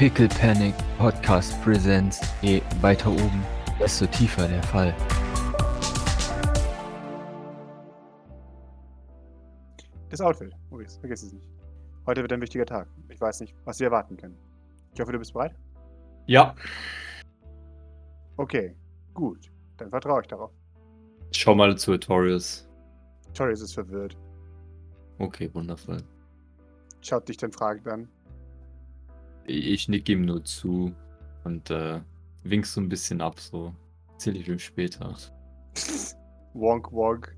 [0.00, 2.22] Pickle Panic Podcast Presents.
[2.40, 3.44] Je weiter oben,
[3.78, 4.94] desto tiefer der Fall.
[10.08, 11.44] Das Outfit, Maurice, vergiss es nicht.
[12.06, 12.88] Heute wird ein wichtiger Tag.
[13.10, 14.38] Ich weiß nicht, was wir erwarten können.
[14.94, 15.54] Ich hoffe, du bist bereit?
[16.24, 16.54] Ja,
[18.38, 18.74] Okay,
[19.12, 19.52] gut.
[19.76, 20.50] Dann vertraue ich darauf.
[21.32, 22.66] schau mal zu Artorius.
[23.34, 24.16] Torius ist verwirrt.
[25.18, 26.02] Okay, wundervoll.
[27.02, 28.08] Schaut dich dann fragend an.
[29.50, 30.94] Ich nick ihm nur zu
[31.44, 32.00] und äh,
[32.44, 33.74] wink so ein bisschen ab, so.
[34.12, 35.16] Erzähl ich ihm später.
[36.54, 37.36] wonk, wonk.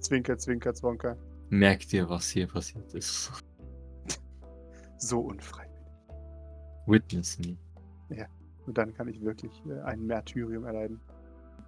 [0.00, 1.16] Zwinker, zwinker, zwonker.
[1.50, 3.30] Merk dir, was hier passiert ist.
[5.02, 5.66] So unfrei.
[6.86, 7.56] Witness me.
[8.66, 11.00] Und dann kann ich wirklich äh, ein Märtyrium erleiden.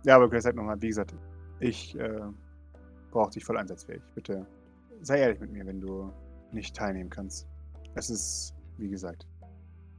[0.04, 1.14] Ja, aber halt nochmal, wie gesagt,
[1.58, 2.20] ich äh,
[3.10, 4.02] brauche dich voll einsatzfähig.
[4.14, 4.46] Bitte
[5.00, 6.12] sei ehrlich mit mir, wenn du
[6.52, 7.48] nicht teilnehmen kannst.
[7.94, 9.26] Es ist, wie gesagt,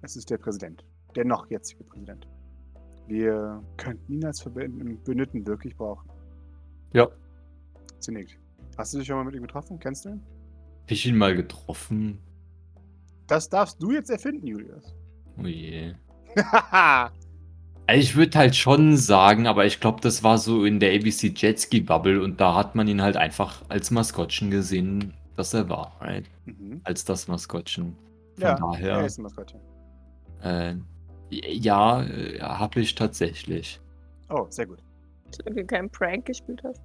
[0.03, 0.85] es ist der Präsident.
[1.15, 2.27] Der noch jetzige Präsident.
[3.07, 6.09] Wir könnten ihn als Verbündeten wirklich brauchen.
[6.93, 7.07] Ja.
[7.99, 8.37] Sie nickt.
[8.77, 9.79] Hast du dich schon mal mit ihm getroffen?
[9.79, 10.21] Kennst du ihn?
[10.83, 12.19] Hab ich ihn mal getroffen?
[13.27, 14.95] Das darfst du jetzt erfinden, Julius.
[15.37, 15.93] Oh je.
[17.85, 21.33] Also ich würde halt schon sagen, aber ich glaube, das war so in der ABC
[21.35, 25.97] Jetski Bubble und da hat man ihn halt einfach als Maskottchen gesehen, dass er war,
[25.99, 26.23] right?
[26.45, 26.79] mhm.
[26.85, 27.97] Als das Maskottchen.
[28.35, 28.91] Von Ja, daher.
[28.99, 29.59] er ist ein Maskottchen.
[30.43, 30.75] Äh,
[31.29, 33.79] ja, äh, habe ich tatsächlich.
[34.29, 34.79] Oh, sehr gut.
[35.25, 36.81] Dass du irgendwie keinen Prank gespielt hast.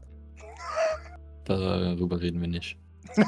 [1.45, 2.77] Darüber reden wir nicht.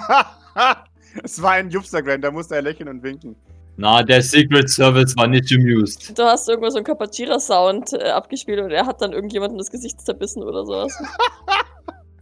[1.24, 3.34] es war ein Jupstergram, da musste er lächeln und winken.
[3.76, 6.18] Na, der Secret Service war nicht amused.
[6.18, 10.00] Du hast irgendwo so einen Kapachira-Sound äh, abgespielt und er hat dann irgendjemandem das Gesicht
[10.02, 10.92] zerbissen oder sowas.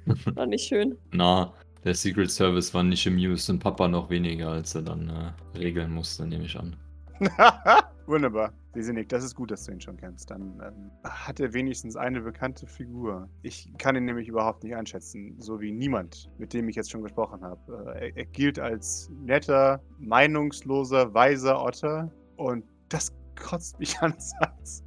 [0.36, 0.96] War nicht schön.
[1.12, 1.52] Na,
[1.84, 5.90] der Secret Service war nicht amused und Papa noch weniger, als er dann äh, regeln
[5.90, 6.76] musste, nehme ich an.
[8.06, 8.52] Wunderbar.
[8.74, 10.30] Siesinik, das ist gut, dass du ihn schon kennst.
[10.30, 13.28] Dann ähm, hat er wenigstens eine bekannte Figur.
[13.42, 17.02] Ich kann ihn nämlich überhaupt nicht einschätzen, so wie niemand, mit dem ich jetzt schon
[17.02, 17.94] gesprochen habe.
[17.96, 24.14] Äh, er, er gilt als netter, meinungsloser, weiser Otter und das kotzt mich an.
[24.18, 24.84] Satz.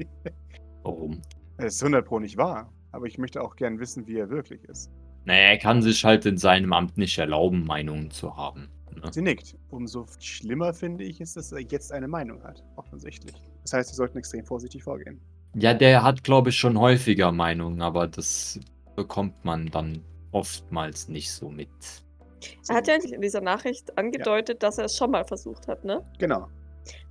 [0.84, 1.22] Warum?
[1.58, 4.64] Es ist 100 Pro nicht wahr, aber ich möchte auch gern wissen, wie er wirklich
[4.64, 4.90] ist.
[5.26, 8.70] Naja, er kann sich halt in seinem Amt nicht erlauben, Meinungen zu haben.
[8.96, 9.12] Ne?
[9.12, 9.56] Sie nickt.
[9.70, 13.36] Umso schlimmer finde ich es, dass er jetzt eine Meinung hat, offensichtlich.
[13.64, 15.20] Das heißt, wir sollten extrem vorsichtig vorgehen.
[15.56, 18.60] Ja, der hat, glaube ich, schon häufiger Meinungen, aber das
[18.96, 21.70] bekommt man dann oftmals nicht so mit.
[22.70, 26.04] Er hat ja in dieser Nachricht angedeutet, dass er es schon mal versucht hat, ne?
[26.18, 26.48] Genau.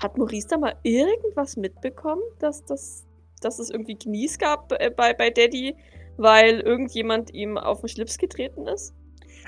[0.03, 3.07] Hat Maurice da mal irgendwas mitbekommen, dass, das,
[3.41, 5.77] dass es irgendwie Knies gab äh, bei, bei Daddy,
[6.17, 8.95] weil irgendjemand ihm auf den Schlips getreten ist?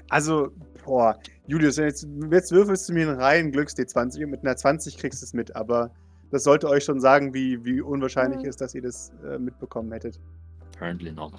[0.08, 0.50] Also,
[0.84, 4.96] boah, Julius, jetzt, jetzt würfelst du mir einen reinen Glücks D20 und mit einer 20
[4.98, 5.90] kriegst du es mit, aber
[6.30, 8.48] das sollte euch schon sagen, wie, wie unwahrscheinlich Mhm.
[8.48, 10.18] ist, dass ihr das äh, mitbekommen hättet.
[10.74, 11.34] Apparently not.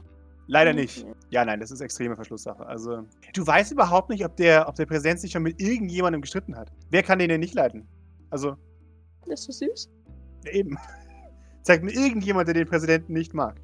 [0.47, 1.05] Leider nicht.
[1.29, 2.65] Ja, nein, das ist extreme Verschlusssache.
[2.65, 3.03] Also,
[3.33, 6.71] du weißt überhaupt nicht, ob der, ob der Präsident sich schon mit irgendjemandem gestritten hat.
[6.89, 7.87] Wer kann den denn nicht leiten?
[8.29, 8.57] Also,
[9.25, 9.89] Das ist so süß.
[10.51, 10.77] eben.
[11.61, 13.55] Zeigt mir irgendjemand, der den Präsidenten nicht mag.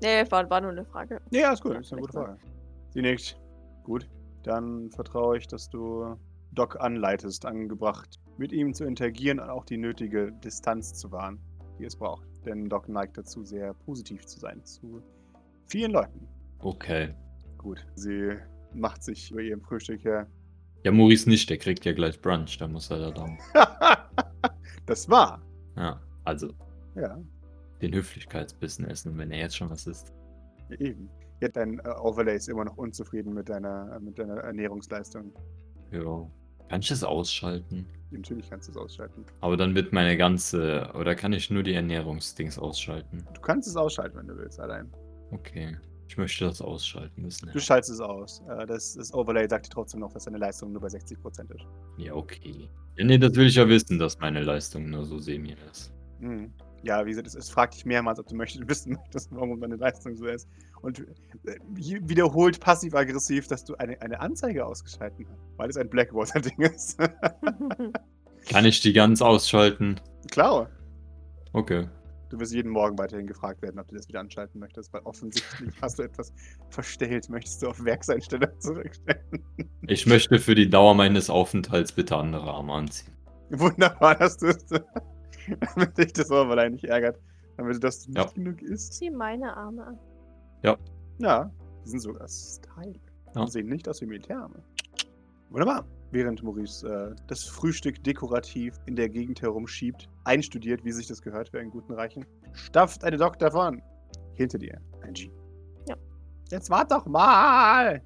[0.00, 1.20] Nee, war, war nur eine Frage.
[1.30, 1.74] Ja, ist gut.
[1.74, 2.38] Das ist eine gute Frage.
[2.90, 3.38] Sie nickt.
[3.82, 4.08] Gut.
[4.44, 6.16] Dann vertraue ich, dass du
[6.52, 11.40] Doc anleitest, angebracht, mit ihm zu interagieren und auch die nötige Distanz zu wahren,
[11.78, 12.26] die es braucht.
[12.44, 15.02] Denn Doc neigt dazu, sehr positiv zu sein zu
[15.66, 16.28] vielen Leuten.
[16.58, 17.14] Okay.
[17.58, 17.84] Gut.
[17.94, 18.32] Sie
[18.74, 20.26] macht sich über ihrem Frühstück her.
[20.84, 23.38] Ja, Maurice nicht, der kriegt ja gleich Brunch, da muss er da dann.
[24.86, 25.42] das war.
[25.76, 26.52] Ja, also
[26.94, 27.18] Ja,
[27.80, 30.12] den Höflichkeitsbissen essen, wenn er jetzt schon was isst.
[30.78, 31.08] eben.
[31.40, 35.32] Ja, dein äh, Overlay ist immer noch unzufrieden mit deiner, mit deiner Ernährungsleistung.
[35.90, 36.26] Ja.
[36.68, 37.86] Kann ich das ausschalten?
[38.10, 39.24] Natürlich kannst du es ausschalten.
[39.40, 40.90] Aber dann wird meine ganze.
[40.94, 43.26] Oder kann ich nur die Ernährungsdings ausschalten?
[43.34, 44.90] Du kannst es ausschalten, wenn du willst, allein.
[45.30, 45.76] Okay.
[46.08, 47.50] Ich möchte das ausschalten müssen.
[47.52, 48.42] Du schaltest es aus.
[48.48, 51.66] Äh, Das, das Overlay sagt dir trotzdem noch, dass deine Leistung nur bei 60% ist.
[51.96, 52.68] Ja, okay.
[52.96, 55.92] Ja, nee, das will ich ja wissen, dass meine Leistung nur so semi ist.
[56.20, 56.52] Mhm.
[56.84, 59.76] Ja, wie gesagt, es, es fragt dich mehrmals, ob du möchtest, wissen möchtest, warum deine
[59.76, 60.48] Leistung so ist.
[60.82, 66.60] Und äh, wiederholt passiv-aggressiv, dass du eine, eine Anzeige ausgeschalten hast, weil es ein Blackwater-Ding
[66.74, 66.98] ist.
[68.48, 69.98] Kann ich die ganz ausschalten?
[70.30, 70.68] Klar.
[71.54, 71.88] Okay.
[72.28, 75.72] Du wirst jeden Morgen weiterhin gefragt werden, ob du das wieder anschalten möchtest, weil offensichtlich
[75.80, 76.32] hast du etwas
[76.68, 77.30] verstellt.
[77.30, 79.22] Möchtest du auf Werkseinstellung zurückstellen?
[79.86, 83.14] Ich möchte für die Dauer meines Aufenthalts bitte andere Arme anziehen.
[83.50, 84.66] Wunderbar, dass du es.
[85.74, 87.20] damit dich das Overlay nicht ärgert.
[87.56, 88.24] Damit das nicht Ja.
[88.32, 88.94] genug ist.
[88.94, 89.98] Sieh meine Arme an.
[91.20, 91.50] Ja,
[91.84, 92.98] die sind sogar Style.
[93.36, 93.44] Ja.
[93.44, 94.62] Die sehen nicht aus wie Militärarme.
[95.50, 95.86] Wunderbar.
[96.10, 101.48] während Maurice äh, das Frühstück dekorativ in der Gegend herumschiebt, einstudiert, wie sich das gehört
[101.48, 103.82] für einen guten Reichen, stapft eine Doc davon.
[104.36, 105.30] Hinter dir, ein G.
[105.88, 105.96] Ja.
[106.50, 108.00] Jetzt wart doch mal!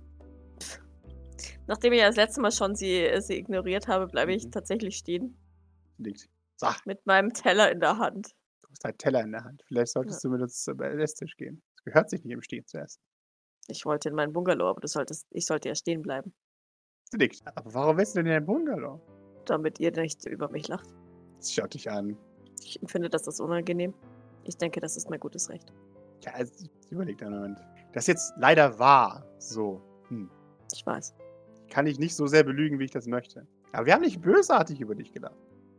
[1.66, 4.52] Nachdem ich ja das letzte Mal schon sie, sie ignoriert habe, bleibe ich Mhm.
[4.52, 5.36] tatsächlich stehen.
[5.98, 6.28] Liegt.
[6.60, 8.34] So, Mit meinem Teller in der Hand.
[8.62, 9.62] du hast einen Teller in der Hand.
[9.68, 11.62] Vielleicht solltest du mit uns zum Esstisch gehen.
[11.76, 13.00] Es gehört sich nicht im Stehen zu essen.
[13.68, 16.34] Ich wollte in meinen Bungalow, aber du solltest, ich sollte ja stehen bleiben,
[17.10, 17.40] Sie nickt.
[17.54, 19.00] Aber warum willst du denn in dein Bungalow?
[19.46, 20.88] damit ihr nicht über mich lacht.
[21.42, 22.18] Schaut dich an.
[22.62, 23.94] Ich empfinde das als unangenehm.
[24.44, 25.72] Ich denke, das ist mein gutes Recht.
[26.22, 27.58] Ja, also, überlegt einen Moment.
[27.94, 29.24] Das jetzt leider wahr.
[29.38, 29.80] So.
[30.08, 30.30] Hm.
[30.74, 31.14] Ich weiß.
[31.70, 33.46] Kann ich nicht so sehr belügen, wie ich das möchte.
[33.72, 35.36] Aber wir haben nicht bösartig über dich gedacht.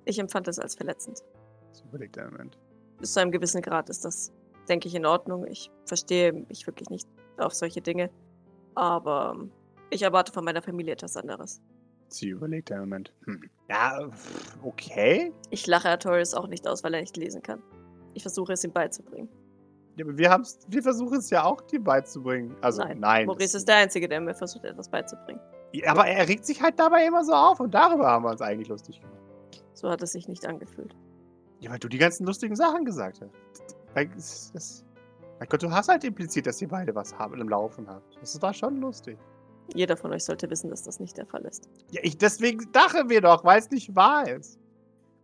[0.10, 1.24] Ich empfand das als verletzend.
[1.72, 2.58] Sie überlegt einen Moment.
[2.98, 4.32] Bis zu einem gewissen Grad ist das,
[4.68, 5.46] denke ich, in Ordnung.
[5.46, 7.08] Ich verstehe mich wirklich nicht
[7.38, 8.10] auf solche Dinge.
[8.74, 9.38] Aber
[9.92, 11.62] ich erwarte von meiner Familie etwas anderes.
[12.08, 13.14] Sie überlegt einen Moment.
[13.26, 13.40] Hm.
[13.70, 14.10] Ja,
[14.64, 15.32] okay.
[15.52, 17.62] Ich lache Artorius auch nicht aus, weil er nicht lesen kann.
[18.16, 19.30] Ich versuche es ihm beizubringen.
[19.96, 22.56] Ja, aber wir, haben's, wir versuchen es ja auch, dir beizubringen.
[22.62, 23.00] Also, nein.
[23.00, 25.40] Nein, das- Maurice ist der Einzige, der mir versucht, etwas beizubringen.
[25.72, 28.42] Ja, aber er regt sich halt dabei immer so auf und darüber haben wir uns
[28.42, 29.19] eigentlich lustig gemacht.
[29.80, 30.94] So hat es sich nicht angefühlt.
[31.62, 33.76] Ja, weil du die ganzen lustigen Sachen gesagt hast.
[33.94, 34.84] Weil, es-
[35.40, 38.18] mein Gott, du hast halt impliziert, dass ihr beide was haben, im Laufen habt.
[38.20, 39.18] Das war schon lustig.
[39.74, 41.70] Jeder von euch sollte wissen, dass das nicht der Fall ist.
[41.92, 44.60] Ja, ich, deswegen dachten wir doch, weil es nicht wahr ist.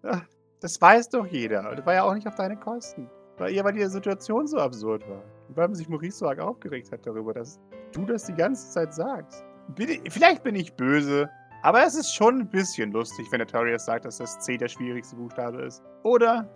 [0.03, 0.21] Ja,
[0.61, 1.69] Das weiß doch jeder.
[1.69, 3.09] Und Das war ja auch nicht auf deine Kosten.
[3.37, 5.21] Weil ihr, weil die Situation so absurd war.
[5.49, 7.59] Und weil sich Maurice so arg aufgeregt hat darüber, dass
[7.91, 9.43] du das die ganze Zeit sagst.
[9.77, 11.29] Ich, vielleicht bin ich böse,
[11.65, 15.15] aber es ist schon ein bisschen lustig, wenn Notorious sagt, dass das C der schwierigste
[15.15, 15.81] Buchstabe ist.
[16.03, 16.47] Oder?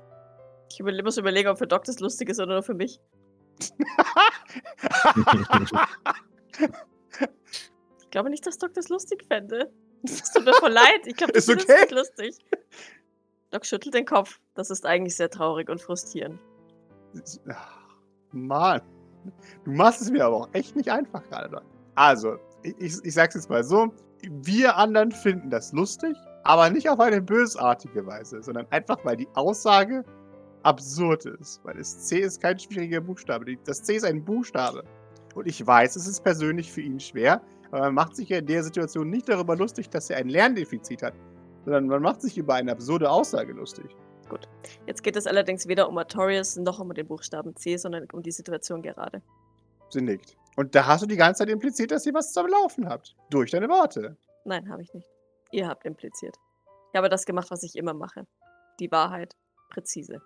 [0.69, 2.99] Ich muss überlegen, ob für Doc das lustig ist oder nur für mich.
[8.01, 9.71] Ich glaube nicht, dass Doc das lustig fände.
[10.03, 11.05] Es tut mir voll leid.
[11.05, 11.81] Ich glaube, das Ist okay.
[11.81, 12.35] nicht lustig.
[13.51, 14.39] Doc schüttelt den Kopf.
[14.55, 16.39] Das ist eigentlich sehr traurig und frustrierend.
[18.31, 18.81] Mann.
[19.63, 21.61] Du machst es mir aber auch echt nicht einfach gerade.
[21.93, 23.93] Also, ich, ich, ich sag's jetzt mal so.
[24.27, 29.27] Wir anderen finden das lustig, aber nicht auf eine bösartige Weise, sondern einfach, weil die
[29.35, 30.03] Aussage
[30.63, 31.61] absurd ist.
[31.63, 33.55] Weil das C ist kein schwieriger Buchstabe.
[33.65, 34.83] Das C ist ein Buchstabe.
[35.35, 38.47] Und ich weiß, es ist persönlich für ihn schwer, aber man macht sich ja in
[38.47, 41.13] der Situation nicht darüber lustig, dass er ein Lerndefizit hat,
[41.65, 43.95] sondern man macht sich über eine absurde Aussage lustig.
[44.85, 48.31] Jetzt geht es allerdings weder um Artorius noch um den Buchstaben C, sondern um die
[48.31, 49.21] Situation gerade.
[49.89, 50.38] Sie nickt.
[50.55, 53.15] Und da hast du die ganze Zeit impliziert, dass ihr was zum Laufen habt.
[53.29, 54.17] Durch deine Worte.
[54.45, 55.07] Nein, habe ich nicht.
[55.51, 56.35] Ihr habt impliziert.
[56.91, 58.25] Ich habe das gemacht, was ich immer mache.
[58.79, 59.35] Die Wahrheit.
[59.69, 60.21] Präzise.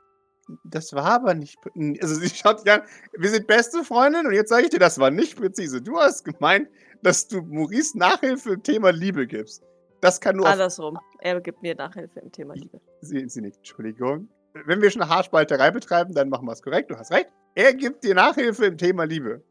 [0.63, 1.57] Das war aber nicht.
[2.01, 2.83] Also, sie schaut ja,
[3.17, 5.81] wir sind beste Freundinnen und jetzt sage ich dir, das war nicht präzise.
[5.81, 6.69] Du hast gemeint,
[7.01, 9.63] dass du Maurice Nachhilfe im Thema Liebe gibst.
[10.01, 10.47] Das kann nur.
[10.47, 10.97] Andersrum.
[11.19, 12.81] Er gibt mir Nachhilfe im Thema Liebe.
[13.01, 13.57] sie, sie nickt.
[13.57, 14.27] Entschuldigung.
[14.65, 16.91] Wenn wir schon Haarspalterei betreiben, dann machen wir es korrekt.
[16.91, 17.29] Du hast recht.
[17.55, 19.41] Er gibt dir Nachhilfe im Thema Liebe.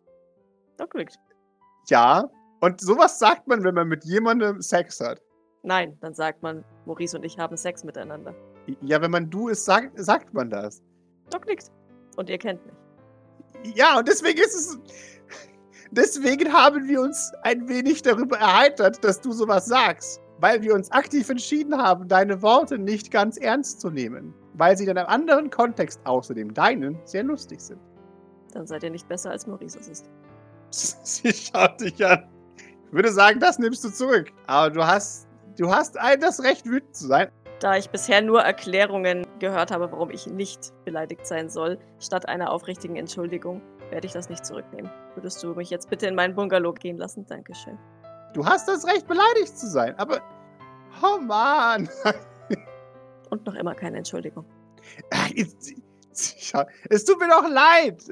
[0.94, 1.18] Nickt.
[1.88, 2.28] Ja.
[2.60, 5.20] Und sowas sagt man, wenn man mit jemandem Sex hat.
[5.64, 8.34] Nein, dann sagt man, Maurice und ich haben Sex miteinander.
[8.80, 10.82] Ja, wenn man du ist, sagt, sagt man das.
[11.30, 11.70] Doc nickt.
[12.16, 12.74] Und ihr kennt mich.
[13.76, 14.78] Ja, und deswegen ist es.
[15.90, 20.20] Deswegen haben wir uns ein wenig darüber erheitert, dass du sowas sagst.
[20.38, 24.34] Weil wir uns aktiv entschieden haben, deine Worte nicht ganz ernst zu nehmen.
[24.54, 27.80] Weil sie in einem anderen Kontext außer dem deinen sehr lustig sind.
[28.52, 30.10] Dann seid ihr nicht besser als Maurice es ist.
[31.02, 32.26] Sie schaut dich an.
[32.86, 34.32] Ich würde sagen, das nimmst du zurück.
[34.46, 35.28] Aber du hast.
[35.58, 37.30] Du hast ein, das Recht, wütend zu sein.
[37.60, 42.50] Da ich bisher nur Erklärungen gehört habe, warum ich nicht beleidigt sein soll, statt einer
[42.50, 43.60] aufrichtigen Entschuldigung,
[43.90, 44.90] werde ich das nicht zurücknehmen.
[45.14, 47.26] Würdest du mich jetzt bitte in meinen Bungalow gehen lassen?
[47.26, 47.78] Dankeschön.
[48.32, 49.94] Du hast das Recht, beleidigt zu sein.
[49.98, 50.20] Aber.
[51.02, 51.88] Oh Mann.
[53.30, 54.44] Und noch immer keine Entschuldigung.
[56.14, 58.02] Schaut- Es tut mir doch leid.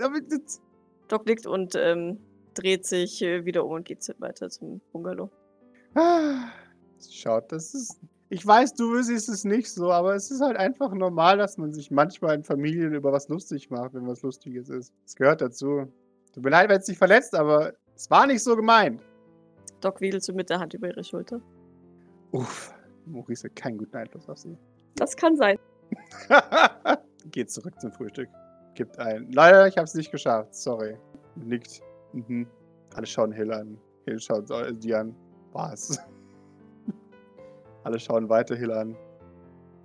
[1.09, 2.19] Doc nickt und ähm,
[2.55, 5.31] dreht sich äh, wieder um und geht weiter zum Bungalow.
[7.11, 8.01] Schaut, das ist.
[8.33, 11.73] Ich weiß, du siehst es nicht so, aber es ist halt einfach normal, dass man
[11.73, 14.93] sich manchmal in Familien über was lustig macht, wenn was Lustiges ist.
[15.05, 15.93] Es gehört dazu.
[16.33, 19.03] Tut mir leid, wenn es dich verletzt, aber es war nicht so gemeint.
[19.81, 21.41] Doc wedelt so mit der Hand über ihre Schulter.
[22.31, 22.73] Uff,
[23.07, 24.57] Maurice hat keinen guten Einfluss auf sie.
[24.95, 25.59] Das kann sein.
[27.33, 28.29] Geht zurück zum Frühstück.
[28.75, 29.31] Gibt ein.
[29.33, 30.55] Leider, ich hab's nicht geschafft.
[30.55, 30.97] Sorry.
[31.35, 31.83] Nickt.
[32.13, 32.47] Mhm.
[32.95, 33.79] Alle schauen Hill an.
[34.07, 35.15] Hill schaut so- die an.
[35.53, 35.99] Was?
[37.85, 38.97] Alle schauen weiter Hill an.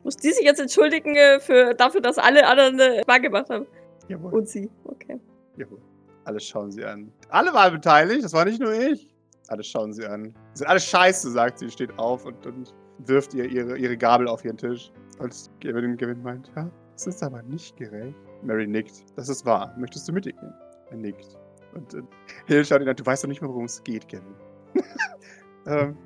[0.03, 3.65] Muss die sich jetzt entschuldigen äh, für, dafür, dass alle anderen äh, gemacht haben?
[4.07, 4.33] Jawohl.
[4.33, 4.69] Und sie.
[4.83, 5.19] Okay.
[5.57, 5.79] Jawohl.
[6.25, 7.11] Alle schauen sie an.
[7.29, 9.09] Alle waren beteiligt, das war nicht nur ich.
[9.47, 10.33] Alle schauen sie an.
[10.53, 14.43] sind alle scheiße, sagt sie, steht auf und, und wirft ihr ihre, ihre Gabel auf
[14.43, 14.91] ihren Tisch.
[15.19, 18.15] Und Gavin, Gavin meint, ja, das ist aber nicht gerecht.
[18.43, 19.05] Mary nickt.
[19.15, 19.73] Das ist wahr.
[19.77, 20.53] Möchtest du mit ihr gehen?
[20.89, 21.37] Er nickt.
[21.75, 22.01] Und äh,
[22.47, 22.95] Hill schaut ihn an.
[22.95, 24.35] Du weißt doch nicht mehr, worum es geht, Gavin.
[25.67, 25.97] ähm,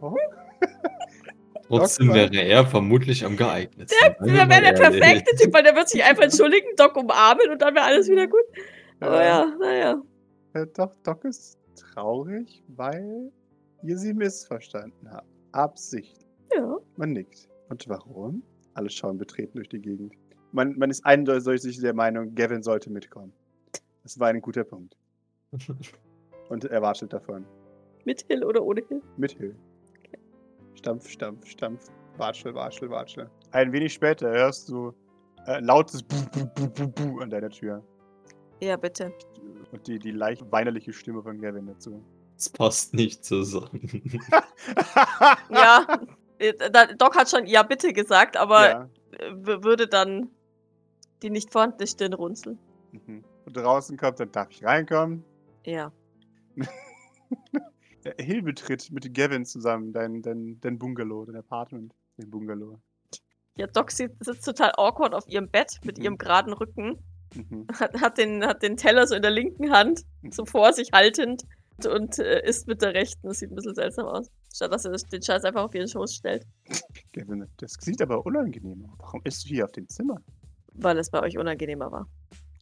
[0.00, 0.16] oh?
[1.68, 3.98] Trotzdem Doc wäre er vermutlich am geeignetsten.
[4.20, 7.74] Der wäre der perfekte Typ, weil der wird sich einfach entschuldigen, Doc umarmen und dann
[7.74, 8.44] wäre alles wieder gut.
[9.00, 10.02] Aber ja, naja.
[10.54, 13.32] Äh, doch, Doc ist traurig, weil
[13.82, 15.26] ihr sie missverstanden habt.
[15.52, 16.26] Absicht.
[16.54, 16.76] Ja.
[16.96, 17.48] Man nickt.
[17.68, 18.42] Und warum?
[18.74, 20.14] Alle schauen betreten durch die Gegend.
[20.52, 23.32] Man, man ist eindeutig der Meinung, Gavin sollte mitkommen.
[24.02, 24.96] Das war ein guter Punkt.
[26.48, 27.44] Und er watschelt davon.
[28.04, 29.02] Mit Hill oder ohne Hill?
[29.16, 29.54] Mit Hill.
[30.74, 31.90] Stampf, Stampf, Stampf.
[32.18, 33.30] Watschel, Watschel, Watschel.
[33.52, 34.92] Ein wenig später hörst du
[35.46, 37.82] äh, lautes Bu, Bu, Bu, Bu, Bu an deiner Tür.
[38.60, 39.12] Ja, bitte.
[39.72, 42.02] Und die, die leicht weinerliche Stimme von Gavin dazu.
[42.36, 44.20] Das passt nicht zusammen.
[45.50, 45.86] Ja,
[46.38, 46.54] äh,
[46.96, 48.88] Doc hat schon ja bitte gesagt, aber ja.
[49.44, 50.30] würde dann
[51.22, 52.58] die nicht vorhandene Stirn runzeln.
[52.92, 53.24] Mhm.
[53.44, 55.24] Und draußen kommt, dann darf ich reinkommen.
[55.64, 55.92] Ja.
[58.18, 61.94] Hill betritt mit Gavin zusammen dein, dein, dein Bungalow, dein Apartment.
[62.16, 62.80] Dein Bungalow.
[63.56, 66.04] Ja, Doc sitzt, sitzt total awkward auf ihrem Bett mit Mhm.
[66.04, 66.98] ihrem geraden Rücken,
[67.34, 67.66] Mhm.
[67.78, 71.44] hat, hat, den, hat den Teller so in der linken Hand, so vor sich haltend
[71.78, 73.26] und, und äh, isst mit der rechten.
[73.28, 74.30] Das sieht ein bisschen seltsam aus.
[74.52, 76.44] Statt dass er den Scheiß einfach auf ihren Schoß stellt.
[77.12, 78.96] Gavin, das sieht aber unangenehm aus.
[78.98, 80.16] Warum isst du hier auf dem Zimmer?
[80.74, 82.08] Weil es bei euch unangenehmer war.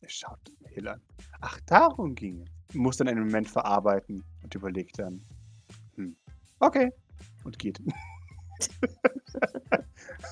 [0.02, 0.38] Er schaut
[0.68, 1.00] Hill an.
[1.40, 2.50] Ach, darum ging es.
[2.72, 5.22] Muss dann einen Moment verarbeiten und überlegt dann.
[5.96, 6.16] Hm.
[6.60, 6.92] Okay.
[7.44, 7.80] Und geht.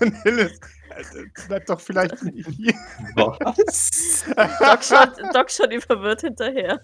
[0.01, 0.63] und Hill ist.
[0.91, 2.75] äh, Bleib doch vielleicht hier.
[3.15, 4.25] Was?
[4.61, 6.81] Doc schaut, Doc schaut ihm verwirrt hinterher.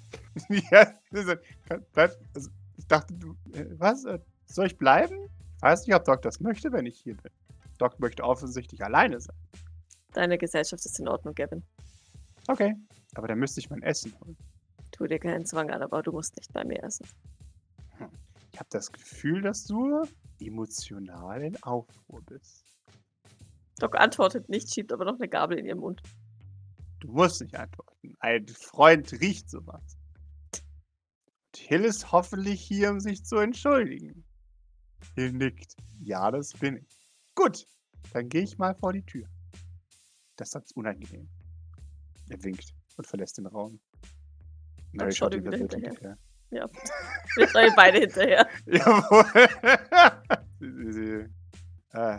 [0.49, 0.93] ja,
[1.93, 3.37] bleib, also, ich dachte, du.
[3.53, 4.05] äh, Was?
[4.05, 5.29] Äh, Soll ich bleiben?
[5.57, 7.33] Ich weiß nicht, ob Doc das möchte, wenn ich hier bin.
[7.79, 9.37] Doc möchte offensichtlich alleine sein.
[10.13, 11.63] Deine Gesellschaft ist in Ordnung, Gavin.
[12.49, 12.75] Okay.
[13.15, 14.37] Aber dann müsste ich mein Essen holen.
[14.95, 17.05] Tu dir keinen Zwang an, aber du musst nicht bei mir essen.
[18.53, 20.05] Ich habe das Gefühl, dass du
[20.39, 22.65] emotional in Aufruhr bist.
[23.79, 26.01] Doc antwortet nicht, schiebt aber noch eine Gabel in ihren Mund.
[27.01, 28.15] Du musst nicht antworten.
[28.21, 29.99] Ein Freund riecht sowas.
[30.53, 34.25] Und Hill ist hoffentlich hier, um sich zu entschuldigen.
[35.17, 35.75] Hill nickt.
[35.99, 37.11] Ja, das bin ich.
[37.35, 37.67] Gut,
[38.13, 39.27] dann gehe ich mal vor die Tür.
[40.37, 41.29] Das ist unangenehm.
[42.29, 43.81] Er winkt und verlässt den Raum.
[44.95, 45.91] Mary schaut ihm ihm wieder hinterher.
[45.91, 46.19] hinterher.
[47.37, 48.47] Wir schauen beide hinterher.
[48.67, 49.25] Jawohl.
[51.93, 52.19] äh,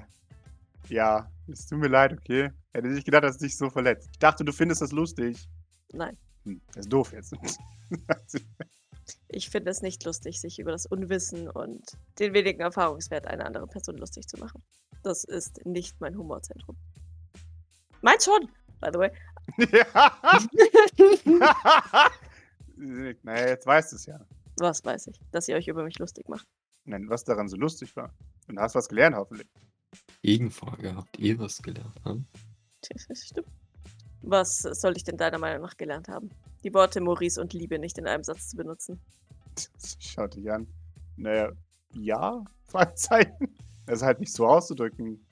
[0.89, 2.51] ja, es tut mir leid, okay.
[2.73, 4.09] Hätte nicht gedacht, dass es dich so verletzt.
[4.11, 5.47] Ich dachte, du findest das lustig.
[5.93, 7.33] Nein, Hm, das ist doof jetzt.
[9.29, 11.81] ich finde es nicht lustig, sich über das Unwissen und
[12.19, 14.63] den wenigen Erfahrungswert einer anderen Person lustig zu machen.
[15.03, 16.77] Das ist nicht mein Humorzentrum.
[18.01, 19.11] Meint schon, by the way.
[19.71, 20.11] ja.
[22.77, 24.19] Naja, jetzt weißt du es ja.
[24.57, 26.47] Was weiß ich, dass ihr euch über mich lustig macht.
[26.85, 28.13] Nein, was daran so lustig war.
[28.47, 29.47] Und du hast was gelernt, hoffentlich.
[30.21, 31.95] Gegenfrage, habt ihr was gelernt?
[32.03, 32.25] Hm?
[33.13, 33.47] Stimmt.
[34.21, 36.29] Was soll ich denn deiner Meinung nach gelernt haben?
[36.63, 38.99] Die Worte Maurice und Liebe nicht in einem Satz zu benutzen.
[39.99, 40.67] Schaut dich an.
[41.15, 41.51] Naja,
[41.93, 42.43] ja?
[42.65, 43.55] Fragezeichen.
[43.85, 45.23] Das ist halt nicht so auszudrücken.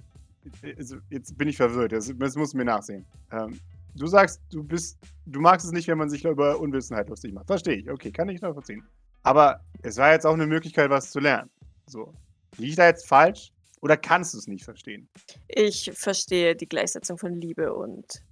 [0.78, 1.92] Also, jetzt bin ich verwirrt.
[1.92, 3.06] Das, das muss mir nachsehen.
[3.32, 3.60] Ähm,
[3.96, 7.48] du sagst, du bist, du magst es nicht, wenn man sich über Unwissenheit lustig macht.
[7.48, 7.90] Verstehe ich.
[7.90, 8.84] Okay, kann ich nachvollziehen.
[9.24, 11.50] Aber es war jetzt auch eine Möglichkeit, was zu lernen.
[11.88, 12.14] So.
[12.58, 13.52] Liege ich da jetzt falsch?
[13.82, 15.10] Oder kannst du es nicht verstehen?
[15.48, 18.24] Ich verstehe die Gleichsetzung von Liebe und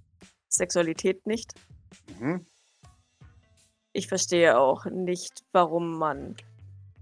[0.48, 1.52] Sexualität nicht.
[2.18, 2.46] Mhm.
[3.92, 6.36] Ich verstehe auch nicht, warum man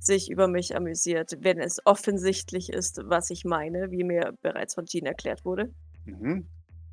[0.01, 4.87] sich über mich amüsiert, wenn es offensichtlich ist, was ich meine, wie mir bereits von
[4.87, 5.73] Jean erklärt wurde.
[6.05, 6.49] Mhm.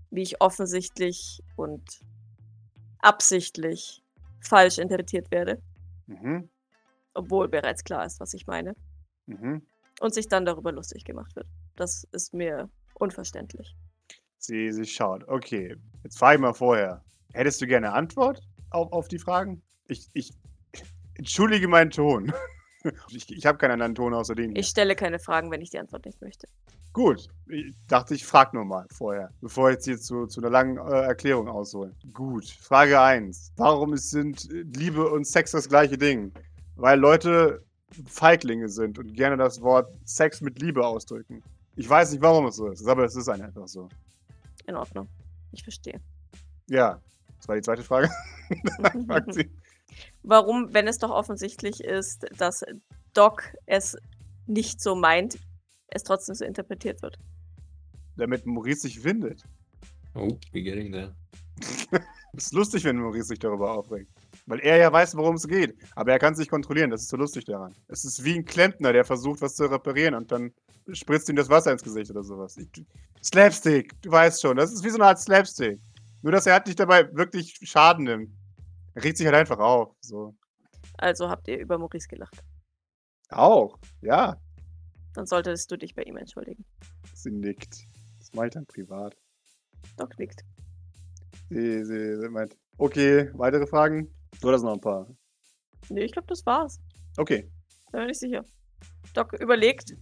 [0.10, 1.84] Wie ich offensichtlich und
[3.00, 4.04] absichtlich
[4.42, 5.62] falsch interpretiert werde,
[6.08, 6.50] Mhm.
[7.14, 8.76] obwohl bereits klar ist, was ich meine.
[9.26, 9.62] Mhm.
[10.00, 11.48] Und sich dann darüber lustig gemacht wird.
[11.76, 13.76] Das ist mir unverständlich.
[14.38, 15.28] Sie, sie schaut.
[15.28, 17.04] Okay, jetzt frage ich mal vorher.
[17.34, 19.62] Hättest du gerne Antwort auf, auf die Fragen?
[19.88, 20.32] Ich, ich
[21.16, 22.32] entschuldige meinen Ton.
[23.10, 24.56] Ich, ich habe keinen anderen Ton außer dem.
[24.56, 26.48] Ich stelle keine Fragen, wenn ich die Antwort nicht möchte.
[26.94, 30.50] Gut, ich dachte, ich frage nur mal vorher, bevor ich jetzt hier zu, zu einer
[30.50, 31.94] langen äh, Erklärung aushole.
[32.14, 33.52] Gut, Frage 1.
[33.56, 36.32] Warum ist- sind äh, Liebe und Sex das gleiche Ding?
[36.76, 37.64] Weil Leute
[38.08, 41.42] Feiglinge sind und gerne das Wort Sex mit Liebe ausdrücken.
[41.76, 43.88] Ich weiß nicht, warum es so ist, aber es ist einfach so.
[44.66, 45.08] In Ordnung.
[45.52, 46.02] Ich verstehe.
[46.68, 47.00] Ja,
[47.38, 48.10] das war die zweite Frage.
[50.24, 52.64] Warum, wenn es doch offensichtlich ist, dass
[53.14, 53.98] Doc es
[54.48, 55.38] nicht so meint,
[55.88, 57.18] es trotzdem so interpretiert wird.
[58.18, 59.44] Damit Maurice sich windet.
[60.16, 61.16] Oh, we getting there.
[62.34, 64.12] ist lustig, wenn Maurice sich darüber aufregt.
[64.46, 65.76] Weil er ja weiß, worum es geht.
[65.96, 66.90] Aber er kann sich kontrollieren.
[66.90, 67.74] Das ist so lustig daran.
[67.88, 70.52] Es ist wie ein Klempner, der versucht, was zu reparieren und dann
[70.94, 72.58] spritzt ihm das Wasser ins Gesicht oder sowas.
[72.58, 72.70] Ich,
[73.24, 74.58] Slapstick, du weißt schon.
[74.58, 75.80] Das ist wie so eine Art Slapstick.
[76.22, 78.32] Nur, dass er halt nicht dabei wirklich Schaden nimmt.
[78.94, 79.94] Er regt sich halt einfach auf.
[80.00, 80.36] So.
[80.98, 82.44] Also habt ihr über Maurice gelacht.
[83.30, 84.38] Auch, ja.
[85.18, 86.64] Dann solltest du dich bei ihm entschuldigen.
[87.16, 87.88] Sie nickt.
[88.20, 89.18] Das mache ich dann privat.
[89.98, 90.46] Doc nickt.
[91.50, 94.14] Sie, sie, sie meint, okay, weitere Fragen?
[94.44, 95.08] Oder sind noch ein paar?
[95.90, 96.80] Nee, ich glaube, das war's.
[97.18, 97.50] Okay.
[97.92, 98.46] Da bin ich sicher.
[99.16, 99.98] Doc überlegt,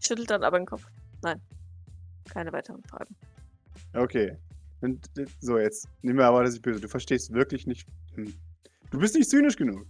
[0.00, 0.84] schüttelt dann aber den Kopf.
[1.22, 1.40] Nein.
[2.30, 3.14] Keine weiteren Fragen.
[3.94, 4.36] Okay.
[4.80, 5.88] Und, so, jetzt.
[6.02, 6.80] Nimm mir aber, dass ich böse.
[6.80, 7.86] Du verstehst wirklich nicht.
[8.16, 8.34] Hm.
[8.90, 9.86] Du bist nicht zynisch genug.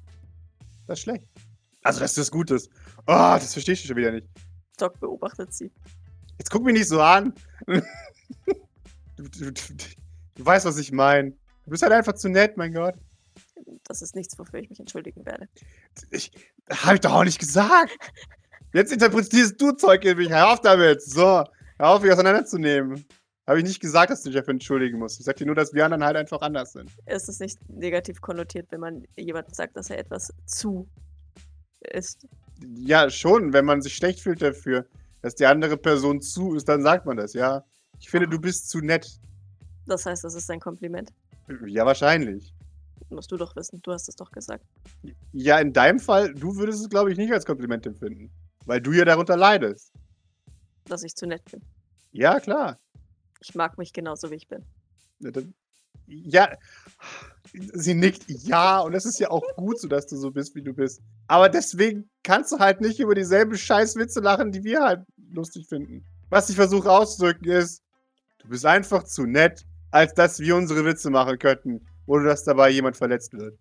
[0.87, 1.27] Das ist schlecht.
[1.83, 2.71] Also, dass das gut ist.
[3.07, 4.27] Oh, das verstehst du schon wieder nicht.
[4.77, 5.71] Doc beobachtet sie.
[6.39, 7.35] Jetzt guck mich nicht so an.
[7.67, 7.83] du,
[9.17, 9.53] du, du,
[10.35, 11.33] du weißt, was ich meine.
[11.65, 12.95] Du bist halt einfach zu nett, mein Gott.
[13.85, 15.49] Das ist nichts, wofür ich mich entschuldigen werde.
[16.11, 16.33] Ich,
[16.71, 17.91] hab ich doch auch nicht gesagt.
[18.73, 20.31] Jetzt interpretierst du Zeug in mich.
[20.31, 21.03] Hör auf damit.
[21.03, 21.45] So,
[21.79, 23.05] hör auf, mich auseinanderzunehmen.
[23.47, 25.19] Habe ich nicht gesagt, dass du dich dafür entschuldigen musst.
[25.19, 26.91] Ich sag dir nur, dass wir anderen halt einfach anders sind.
[27.07, 30.89] Es ist nicht negativ konnotiert, wenn man jemandem sagt, dass er etwas zu
[31.81, 32.27] ist.
[32.77, 33.53] Ja, schon.
[33.53, 34.87] Wenn man sich schlecht fühlt dafür,
[35.23, 37.65] dass die andere Person zu ist, dann sagt man das, ja.
[37.99, 39.19] Ich finde, du bist zu nett.
[39.87, 41.13] Das heißt, das ist ein Kompliment.
[41.67, 42.55] Ja, wahrscheinlich.
[43.11, 43.81] Musst du doch wissen.
[43.83, 44.65] Du hast es doch gesagt.
[45.33, 48.31] Ja, in deinem Fall, du würdest es, glaube ich, nicht als Kompliment empfinden.
[48.67, 49.93] Weil du ja darunter leidest.
[50.85, 51.61] Dass ich zu nett bin.
[52.13, 52.79] Ja, klar.
[53.41, 54.65] Ich mag mich genauso, wie ich bin.
[56.07, 56.57] Ja,
[57.53, 60.63] sie nickt ja, und es ist ja auch gut so, dass du so bist, wie
[60.63, 61.01] du bist.
[61.27, 65.01] Aber deswegen kannst du halt nicht über dieselben Scheißwitze lachen, die wir halt
[65.33, 66.05] lustig finden.
[66.29, 67.83] Was ich versuche auszudrücken ist,
[68.39, 72.71] du bist einfach zu nett, als dass wir unsere Witze machen könnten, ohne dass dabei
[72.71, 73.59] jemand verletzt wird.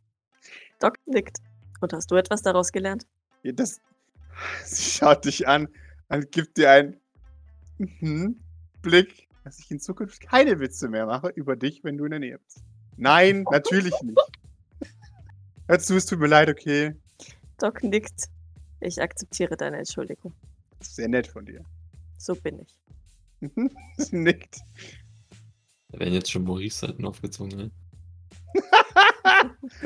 [0.79, 1.37] Doc nickt.
[1.81, 3.05] Und hast du etwas daraus gelernt?
[3.43, 3.79] Ja, das,
[4.65, 5.67] sie schaut dich an
[6.09, 6.97] und gibt dir einen
[7.77, 8.39] mhm,
[8.81, 12.19] Blick, dass ich in Zukunft keine Witze mehr mache über dich, wenn du in der
[12.19, 12.63] Nähe bist.
[12.99, 14.17] Nein, natürlich nicht.
[15.67, 16.95] Hör zu, es tut mir leid, okay?
[17.59, 18.25] Doc nickt.
[18.81, 20.33] Ich akzeptiere deine Entschuldigung.
[20.81, 21.63] Sehr nett von dir.
[22.17, 22.79] So bin ich.
[23.41, 24.57] Mhm, Sie nickt.
[25.91, 27.71] Da werden jetzt schon Maurice-Seiten aufgezogen, ne?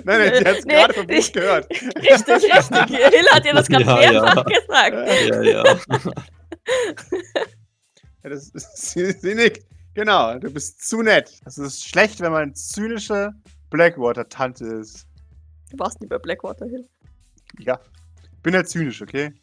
[0.05, 1.69] Nein, nein, sie hat es Nee, gerade vom Buch ich- gehört.
[1.69, 2.97] Richtig, richtig.
[2.97, 4.89] Hill hat dir das gerade Ja, mehrfach ja.
[4.89, 5.29] gesagt.
[5.29, 5.63] Ja, ja.
[8.23, 9.65] Ja, das ist, sie, sie nickt.
[9.93, 11.39] Genau, du bist zu nett.
[11.45, 13.33] Das ist schlecht, wenn man zynische
[13.69, 15.07] Blackwater-Tante ist.
[15.71, 16.87] Du warst nie bei Blackwater Hill.
[17.59, 17.79] Ja.
[18.41, 19.33] Bin halt zynisch, okay?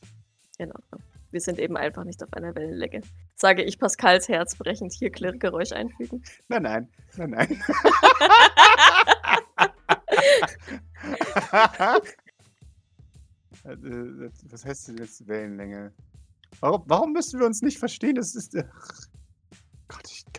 [0.59, 1.03] In Ordnung.
[1.31, 3.03] Wir sind eben einfach nicht auf einer Wellenlänge.
[3.37, 6.23] Sage ich Pascals Herz brechend hier Klirrgeräusch einfügen.
[6.49, 7.63] Nein, nein, nein, nein.
[13.65, 15.93] Äh, äh, Was heißt denn jetzt Wellenlänge?
[16.61, 18.17] Warum, warum müssen wir uns nicht verstehen?
[18.17, 18.55] Das ist.
[18.57, 19.20] äh, Gott, ich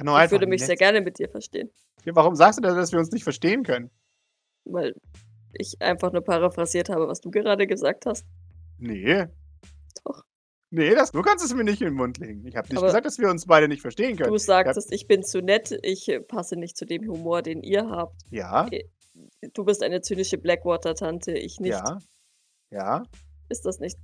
[0.05, 1.69] kann nur Ich würde mich sehr gerne mit dir verstehen.
[2.05, 3.89] Ja, warum sagst du denn, dass wir uns nicht verstehen können?
[4.65, 4.93] Weil
[5.53, 8.25] ich einfach nur paraphrasiert habe, was du gerade gesagt hast.
[8.77, 9.25] Nee.
[10.03, 10.23] Doch.
[10.71, 12.45] Nee, das, du kannst es mir nicht in den Mund legen.
[12.47, 14.31] Ich habe nicht Aber- gesagt, dass wir uns beide nicht verstehen können.
[14.31, 18.21] Du sagtest, ich bin zu nett, ich passe nicht zu dem Humor, den ihr habt.
[18.29, 18.69] Ja,
[19.53, 21.71] Du bist eine zynische Blackwater-Tante, ich nicht.
[21.71, 21.99] ja,
[22.71, 23.03] ja,
[23.49, 23.97] Ist das nicht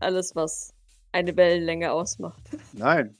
[0.00, 0.72] alles, was
[1.12, 2.42] eine Wellenlänge ausmacht?
[2.72, 3.18] nein.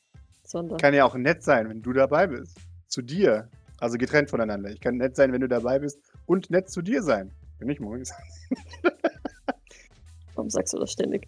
[0.54, 2.56] Sondern Kann ja auch nett sein, wenn du dabei bist.
[2.86, 3.48] Zu dir.
[3.80, 4.70] Also getrennt voneinander.
[4.70, 7.32] Ich kann nett sein, wenn du dabei bist und nett zu dir sein.
[7.58, 8.14] Bin ich Maurice.
[10.36, 11.26] warum sagst du das ständig?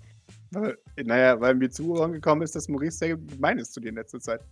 [0.52, 3.88] Weil, naja, weil mir zu Ohren gekommen ist, dass Maurice sehr gemein ist zu dir
[3.88, 4.42] in letzter Zeit.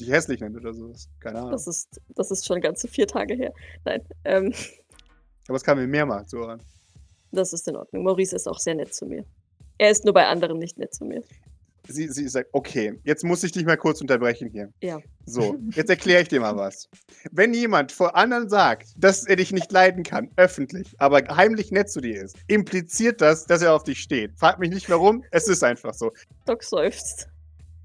[0.00, 0.94] Dich hässlich nennt oder so.
[1.20, 1.52] Keine Ahnung.
[1.52, 3.52] Das ist, das ist schon ganze vier Tage her.
[3.84, 4.54] Nein, ähm,
[5.46, 6.62] Aber es kam mir mehrmals zu Ohren.
[7.32, 8.02] das ist in Ordnung.
[8.04, 9.26] Maurice ist auch sehr nett zu mir.
[9.76, 11.22] Er ist nur bei anderen nicht nett zu mir.
[11.88, 14.72] Sie, sie sagt, okay, jetzt muss ich dich mal kurz unterbrechen hier.
[14.80, 14.98] Ja.
[15.26, 16.88] So, jetzt erkläre ich dir mal was.
[17.30, 21.90] Wenn jemand vor anderen sagt, dass er dich nicht leiden kann, öffentlich, aber heimlich nett
[21.90, 24.32] zu dir ist, impliziert das, dass er auf dich steht.
[24.38, 26.12] Frag mich nicht warum, es ist einfach so.
[26.46, 27.28] Doc seufzt.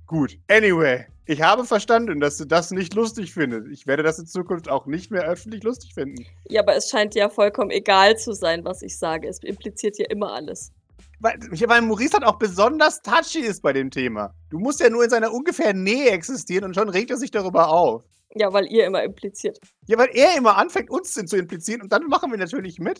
[0.05, 0.37] Gut.
[0.47, 3.67] Anyway, ich habe verstanden, dass du das nicht lustig findest.
[3.67, 6.25] Ich werde das in Zukunft auch nicht mehr öffentlich lustig finden.
[6.47, 9.27] Ja, aber es scheint ja vollkommen egal zu sein, was ich sage.
[9.27, 10.71] Es impliziert ja immer alles.
[11.19, 14.33] Weil, weil Maurice halt auch besonders touchy ist bei dem Thema.
[14.49, 17.69] Du musst ja nur in seiner ungefähren Nähe existieren und schon regt er sich darüber
[17.69, 18.03] auf.
[18.35, 19.59] Ja, weil ihr immer impliziert.
[19.87, 22.99] Ja, weil er immer anfängt, uns zu implizieren und dann machen wir natürlich mit.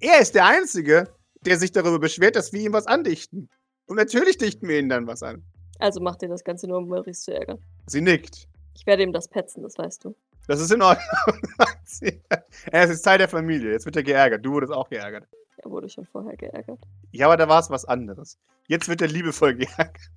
[0.00, 1.08] Er ist der Einzige,
[1.46, 3.48] der sich darüber beschwert, dass wir ihm was andichten.
[3.86, 5.42] Und natürlich dichten wir ihm dann was an.
[5.78, 7.58] Also macht ihr das Ganze nur, um Maurice zu ärgern.
[7.86, 8.46] Sie nickt.
[8.76, 10.14] Ich werde ihm das petzen, das weißt du.
[10.46, 11.06] Das ist in Ordnung.
[12.70, 13.72] er ist Teil der Familie.
[13.72, 14.44] Jetzt wird er geärgert.
[14.44, 15.26] Du wurdest auch geärgert.
[15.62, 16.80] Er wurde schon vorher geärgert.
[17.12, 18.38] Ja, aber da war es was anderes.
[18.66, 20.10] Jetzt wird er liebevoll geärgert.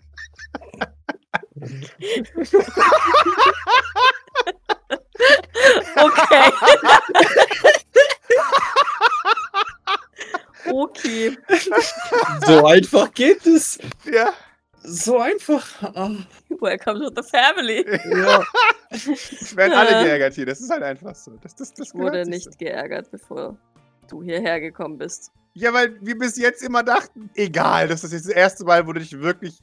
[5.96, 6.52] Okay.
[10.72, 11.38] okay.
[12.46, 13.78] So einfach geht es.
[14.12, 14.34] Ja.
[14.84, 15.66] So einfach.
[15.96, 16.12] Ah,
[16.60, 17.86] Welcome to the family.
[18.10, 18.44] ja.
[18.90, 20.46] Es werden alle geärgert hier.
[20.46, 21.32] Das ist halt einfach so.
[21.42, 22.58] Das, das, das Ich wurde nicht so.
[22.58, 23.58] geärgert, bevor
[24.08, 25.32] du hierher gekommen bist.
[25.56, 28.94] Ja, weil wir bis jetzt immer dachten, egal, das ist jetzt das erste Mal, wo
[28.94, 29.60] du dich wirklich.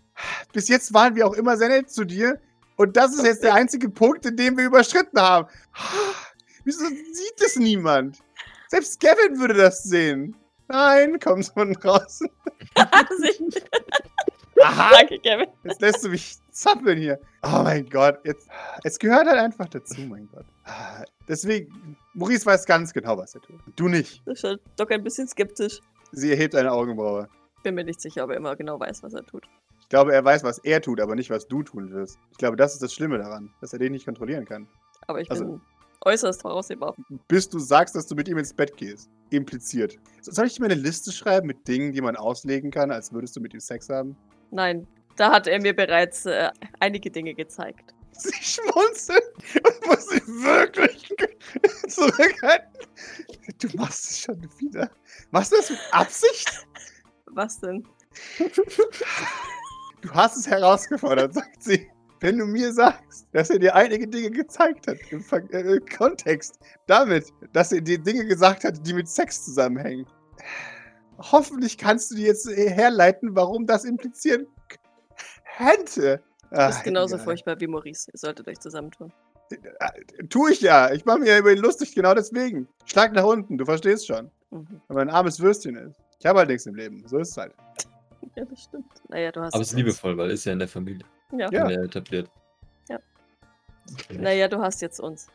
[0.53, 2.41] Bis jetzt waren wir auch immer sehr nett zu dir.
[2.77, 5.49] Und das ist jetzt der einzige Punkt, in dem wir überschritten haben.
[6.65, 8.19] Wieso sieht es niemand?
[8.69, 10.37] Selbst Kevin würde das sehen.
[10.69, 11.53] Nein, komm so
[11.85, 12.21] raus.
[14.63, 15.49] Aha, Danke, Kevin.
[15.65, 17.19] jetzt lässt du mich zappeln hier.
[17.43, 18.49] Oh mein Gott, jetzt.
[18.85, 20.47] Es gehört halt einfach dazu, mein Gott.
[21.27, 23.61] Deswegen, Maurice weiß ganz genau, was er tut.
[23.77, 24.23] Du nicht.
[24.27, 25.81] Das schaut Doc ein bisschen skeptisch.
[26.13, 27.29] Sie erhebt eine Augenbraue.
[27.63, 29.47] Bin mir nicht sicher, ob er immer genau weiß, was er tut.
[29.81, 32.19] Ich glaube, er weiß, was er tut, aber nicht, was du tun wirst.
[32.31, 34.67] Ich glaube, das ist das Schlimme daran, dass er den nicht kontrollieren kann.
[35.07, 35.61] Aber ich Also- bin
[36.05, 36.95] äußerst voraussehbar.
[37.29, 39.11] Bis du sagst, dass du mit ihm ins Bett gehst.
[39.31, 39.97] Impliziert.
[40.23, 43.13] So- Soll ich dir mal eine Liste schreiben mit Dingen, die man auslegen kann, als
[43.13, 44.17] würdest du mit ihm Sex haben?
[44.51, 47.95] Nein, da hat er mir bereits äh, einige Dinge gezeigt.
[48.13, 49.25] Sie schmunzelt
[49.65, 51.13] und muss sich wirklich
[51.89, 52.87] zurückhalten.
[53.59, 54.91] Du machst es schon wieder.
[55.31, 56.67] Machst du das mit Absicht?
[57.27, 57.87] Was denn?
[60.03, 61.91] Du hast es herausgefordert, sagt sie.
[62.21, 66.59] Wenn du mir sagst, dass er dir einige Dinge gezeigt hat, im Ver äh, Kontext
[66.87, 70.07] damit, dass er dir Dinge gesagt hat, die mit Sex zusammenhängen.
[71.19, 74.47] Hoffentlich kannst du dir jetzt herleiten, warum das implizieren
[75.57, 76.23] könnte.
[76.51, 77.25] Du Ach, bist genauso egal.
[77.25, 78.11] furchtbar wie Maurice.
[78.13, 79.13] Ihr solltet euch zusammentun.
[79.51, 80.93] Äh, Tu ich ja.
[80.93, 82.69] Ich mache mir ja über ihn lustig, genau deswegen.
[82.87, 84.31] Schlag nach unten, du verstehst schon.
[84.51, 84.81] Mhm.
[84.89, 85.97] Weil er ein armes Würstchen ist.
[86.19, 87.07] Ich habe halt nichts im Leben.
[87.07, 87.55] So ist es halt.
[88.37, 88.85] Ja, das stimmt.
[89.09, 89.55] Naja, du hast.
[89.55, 91.05] Aber es ist liebevoll, weil ist ja in der Familie.
[91.33, 91.51] Ja.
[91.51, 91.69] Ja.
[91.71, 91.83] Ja.
[91.83, 92.31] etabliert.
[92.89, 92.99] Ja.
[94.11, 95.29] Naja, du hast jetzt uns.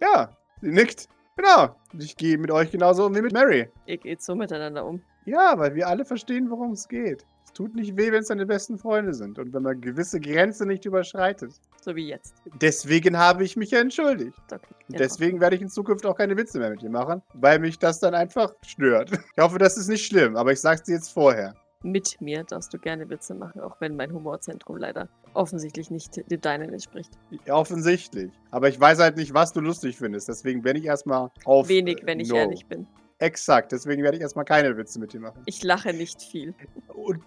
[0.00, 0.30] Ja,
[0.62, 1.08] sie nickt.
[1.36, 1.74] Genau.
[1.98, 3.68] Ich gehe mit euch genauso um wie mit Mary.
[3.86, 5.02] Ihr geht so miteinander um.
[5.24, 7.26] Ja, weil wir alle verstehen, worum es geht.
[7.50, 10.68] Es tut nicht weh, wenn es deine besten Freunde sind und wenn man gewisse Grenzen
[10.68, 11.52] nicht überschreitet.
[11.80, 12.34] So wie jetzt.
[12.60, 14.38] Deswegen habe ich mich ja entschuldigt.
[14.50, 14.98] Und ja.
[14.98, 17.98] deswegen werde ich in Zukunft auch keine Witze mehr mit dir machen, weil mich das
[17.98, 19.10] dann einfach stört.
[19.36, 21.54] Ich hoffe, das ist nicht schlimm, aber ich sag's dir jetzt vorher.
[21.82, 26.40] Mit mir darfst du gerne Witze machen, auch wenn mein Humorzentrum leider offensichtlich nicht dem
[26.40, 27.10] deinen entspricht.
[27.48, 28.30] Offensichtlich.
[28.50, 30.28] Aber ich weiß halt nicht, was du lustig findest.
[30.28, 31.68] Deswegen werde ich erstmal auf.
[31.68, 32.36] Wenig, äh, wenn ich no.
[32.36, 32.86] ehrlich bin.
[33.20, 33.72] Exakt.
[33.72, 35.42] Deswegen werde ich erstmal keine Witze mit dir machen.
[35.46, 36.54] Ich lache nicht viel.
[36.88, 37.22] Und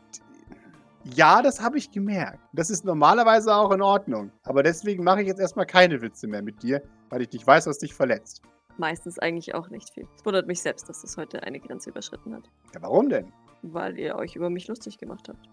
[1.03, 2.39] ja, das habe ich gemerkt.
[2.53, 4.31] Das ist normalerweise auch in Ordnung.
[4.43, 7.67] Aber deswegen mache ich jetzt erstmal keine Witze mehr mit dir, weil ich nicht weiß,
[7.67, 8.41] was dich verletzt.
[8.77, 10.07] Meistens eigentlich auch nicht viel.
[10.15, 12.49] Es wundert mich selbst, dass das heute eine Grenze überschritten hat.
[12.73, 13.31] Ja, warum denn?
[13.61, 15.47] Weil ihr euch über mich lustig gemacht habt.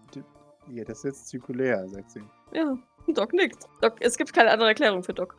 [0.67, 2.23] Ja, das ist jetzt zirkulär, sagt sie.
[2.53, 2.75] Ja,
[3.13, 3.67] Doc nickt.
[3.81, 5.35] Doc, es gibt keine andere Erklärung für Doc.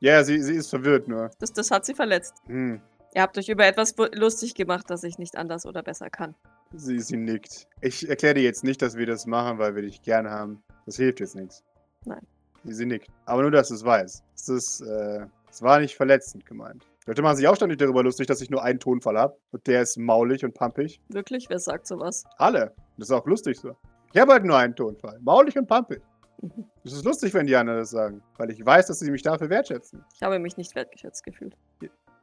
[0.00, 1.30] Ja, sie, sie ist verwirrt nur.
[1.40, 2.34] Das, das hat sie verletzt.
[2.46, 2.80] Hm,
[3.16, 6.34] Ihr habt euch über etwas lustig gemacht, das ich nicht anders oder besser kann.
[6.74, 7.66] sie, sie nickt.
[7.80, 10.62] Ich erkläre dir jetzt nicht, dass wir das machen, weil wir dich gern haben.
[10.84, 11.64] Das hilft jetzt nichts.
[12.04, 12.20] Nein.
[12.64, 13.08] Sie, sie nickt.
[13.24, 14.22] Aber nur, dass du es weißt.
[14.34, 16.86] Es ist, äh, es war nicht verletzend gemeint.
[17.06, 19.38] Leute machen sich auch ständig darüber lustig, dass ich nur einen Tonfall habe.
[19.50, 21.00] Und der ist maulig und pampig.
[21.08, 21.48] Wirklich?
[21.48, 22.24] Wer sagt sowas?
[22.36, 22.74] Alle.
[22.98, 23.74] Das ist auch lustig so.
[24.12, 25.18] Ich habe halt nur einen Tonfall.
[25.22, 26.02] Maulig und pampig.
[26.42, 26.66] Mhm.
[26.84, 28.22] Das ist lustig, wenn die anderen das sagen.
[28.36, 30.04] Weil ich weiß, dass sie mich dafür wertschätzen.
[30.14, 31.56] Ich habe mich nicht wertgeschätzt gefühlt.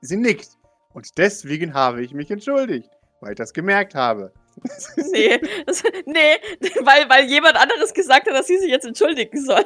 [0.02, 0.60] Sie nickt.
[0.94, 2.90] Und deswegen habe ich mich entschuldigt.
[3.22, 4.32] Weil ich das gemerkt habe.
[5.12, 6.36] Nee, das, nee,
[6.82, 9.66] weil, weil jemand anderes gesagt hat, dass sie sich jetzt entschuldigen soll.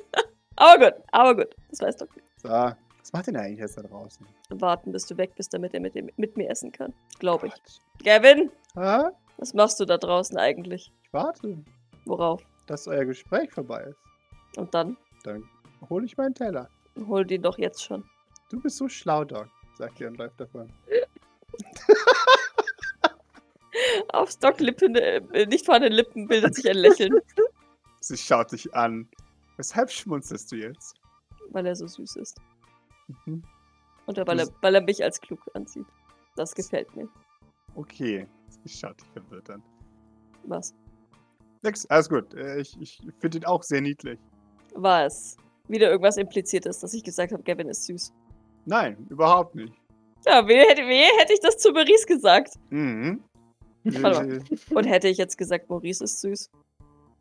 [0.56, 1.54] aber gut, aber gut.
[1.70, 2.26] Das weiß Doc nicht.
[2.42, 4.26] So, was macht denn eigentlich jetzt da draußen?
[4.50, 6.94] Warten, bis du weg bist, damit er mit, dem, mit mir essen kann.
[7.18, 7.52] Glaube ich.
[7.52, 7.80] Gott.
[8.04, 10.90] Gavin, Ah, was machst du da draußen eigentlich?
[11.04, 11.58] ich warte,
[12.06, 12.42] Worauf?
[12.66, 13.98] dass euer Gespräch vorbei ist.
[14.58, 14.96] Und dann?
[15.24, 15.44] Dann
[15.90, 16.68] hole ich meinen Teller.
[17.06, 18.04] Hol den doch jetzt schon.
[18.50, 19.48] Du bist so schlau, Doc,
[19.82, 20.72] sagt ihr und läuft davon.
[24.10, 27.12] Auf Doc Lippen, äh, nicht vorhandenen Lippen bildet sich ein Lächeln,
[28.00, 29.08] Sie schaut dich an.
[29.56, 30.94] Weshalb schmunzelst du jetzt?
[31.50, 32.40] weil er so süß ist.
[33.26, 33.42] Mhm.
[34.06, 35.84] Und weil er, weil er mich als klug ansieht.
[36.36, 37.06] Das gefällt mir.
[37.74, 38.26] Okay.
[38.48, 39.62] Sie schaut dich verwirrt an.
[40.44, 40.74] Was?
[41.62, 42.32] Nix, alles gut.
[42.34, 44.18] Äh, Ich, ich finde ihn auch sehr niedlich.
[44.74, 45.36] War es
[45.68, 48.12] wieder irgendwas impliziert ist, dass ich gesagt habe, Gavin ist süß?
[48.64, 49.74] Nein, überhaupt nicht.
[50.26, 52.54] Ja, wer hätte, wer hätte ich das zu Maurice gesagt?
[52.70, 53.22] Mhm.
[53.84, 54.40] Warte
[54.74, 56.50] Und hätte ich jetzt gesagt, Maurice ist süß.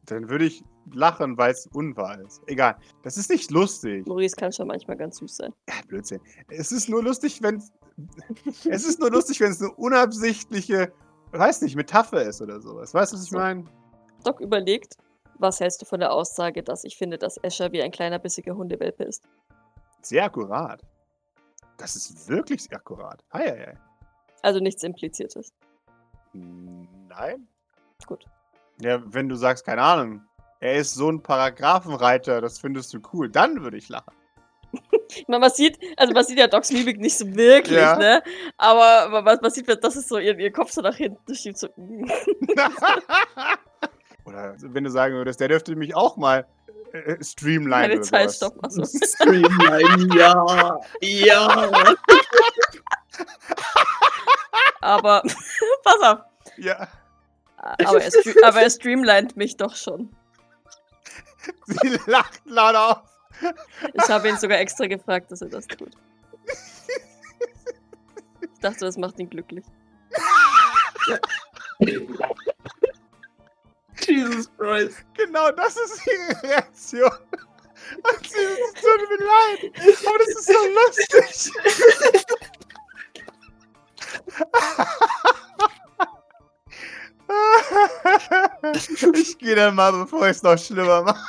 [0.05, 2.41] Dann würde ich lachen, weil es unwahr ist.
[2.47, 2.75] Egal.
[3.03, 4.05] Das ist nicht lustig.
[4.07, 5.53] Maurice kann schon manchmal ganz süß sein.
[5.87, 6.19] Blödsinn.
[6.49, 7.61] Es ist nur lustig, wenn
[8.69, 10.91] es ist nur lustig, wenn es eine unabsichtliche,
[11.31, 12.93] weiß nicht, Metapher ist oder sowas.
[12.93, 13.37] Weißt du, was ich So.
[13.37, 13.65] meine?
[14.23, 14.97] Doc überlegt,
[15.39, 18.55] was hältst du von der Aussage, dass ich finde, dass Escher wie ein kleiner bissiger
[18.55, 19.23] Hundewelpe ist?
[20.01, 20.81] Sehr akkurat.
[21.81, 23.23] Das ist wirklich sehr akkurat.
[23.31, 23.73] Ei, ei, ei.
[24.43, 25.51] Also nichts Impliziertes.
[26.33, 27.47] Nein?
[28.05, 28.25] Gut.
[28.81, 30.21] Ja, wenn du sagst, keine Ahnung,
[30.59, 34.13] er ist so ein Paragraphenreiter, das findest du cool, dann würde ich lachen.
[35.13, 37.97] Ich meine, man sieht, also man sieht ja Docs Mimik nicht so wirklich, Ja.
[37.97, 38.23] ne?
[38.55, 41.67] Aber man, man sieht, das ist so ihr, ihr Kopf so nach hinten schiebt, so.
[41.75, 42.05] mm.
[44.23, 46.47] Oder wenn du sagen würdest, der dürfte mich auch mal
[46.93, 48.35] äh, streamline Keine oder Zeit, sowas.
[48.37, 48.83] stopp, achso.
[49.05, 50.79] Streamline, ja.
[51.01, 51.95] Ja.
[54.81, 55.21] Aber,
[55.83, 56.19] pass auf.
[56.57, 56.87] Ja,
[57.57, 58.11] Aber er,
[58.47, 60.15] aber er streamlined mich doch schon.
[61.65, 63.01] sie lacht laut auf.
[63.93, 65.91] Ich habe ihn sogar extra gefragt, dass er das tut.
[68.41, 69.65] Ich dachte, das macht ihn glücklich.
[74.21, 75.03] Jesus Christ.
[75.15, 77.11] Genau das ist ihre Reaktion.
[77.11, 78.37] Und sie
[78.79, 79.73] tut mir leid.
[80.05, 81.51] Aber das ist so lustig.
[89.13, 91.23] Ich gehe dann mal, bevor ich es noch schlimmer mache.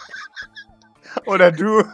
[1.27, 1.85] Oder du.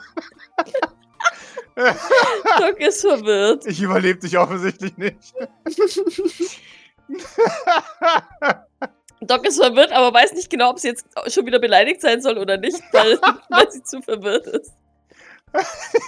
[1.77, 3.67] Doc ist verwirrt.
[3.67, 5.35] Ich überlebe dich offensichtlich nicht.
[9.21, 12.39] Doc ist verwirrt, aber weiß nicht genau, ob sie jetzt schon wieder beleidigt sein soll
[12.39, 14.73] oder nicht, weil, weil sie zu verwirrt ist.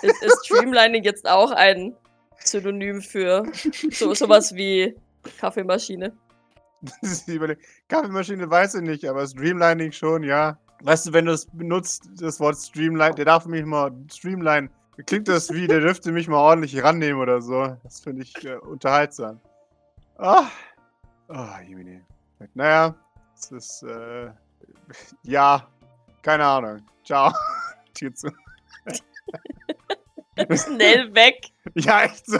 [0.02, 1.96] Ist, ist Streamlining jetzt auch ein
[2.44, 3.44] Synonym für
[3.90, 4.94] so, sowas wie
[5.38, 6.12] Kaffeemaschine?
[7.88, 10.58] Kaffeemaschine weiß ich nicht, aber Streamlining schon, ja.
[10.82, 14.70] Weißt du, wenn du es benutzt, das Wort Streamline, der darf mich mal Streamline.
[15.06, 17.76] Klingt das wie, der dürfte mich mal ordentlich rannehmen oder so.
[17.82, 19.40] Das finde ich äh, unterhaltsam.
[20.18, 20.46] Ah.
[21.28, 22.02] Oh, Jemine.
[22.55, 22.94] Naja,
[23.35, 24.31] es ist, äh,
[25.22, 25.66] ja,
[26.22, 26.83] keine Ahnung.
[27.05, 27.33] Ciao.
[27.94, 28.31] Tür zu.
[30.57, 31.48] Schnell weg.
[31.74, 32.38] Ja, echt so.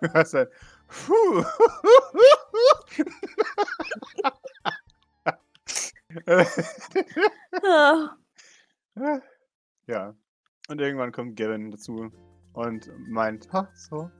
[0.00, 0.48] Du hast ein
[0.88, 1.44] Puh.
[8.96, 9.20] Ah,
[9.86, 10.14] ja.
[10.68, 12.10] Und irgendwann kommt Gavin dazu
[12.52, 14.10] und meint, ach so.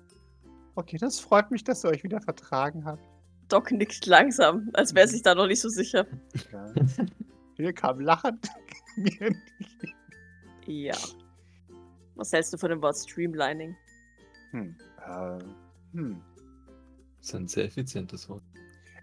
[0.74, 3.02] Okay, das freut mich, dass ihr euch wieder vertragen habt.
[3.48, 6.06] Doc nickt langsam, als wäre sich da noch nicht so sicher.
[6.52, 6.72] Ja.
[7.56, 8.48] Hier kam lachend.
[10.66, 10.96] Ja.
[12.14, 13.74] Was hältst du von dem Wort Streamlining?
[14.50, 14.76] Hm.
[15.06, 15.38] Äh,
[15.92, 16.22] hm.
[17.18, 18.42] Das ist ein sehr effizientes Wort.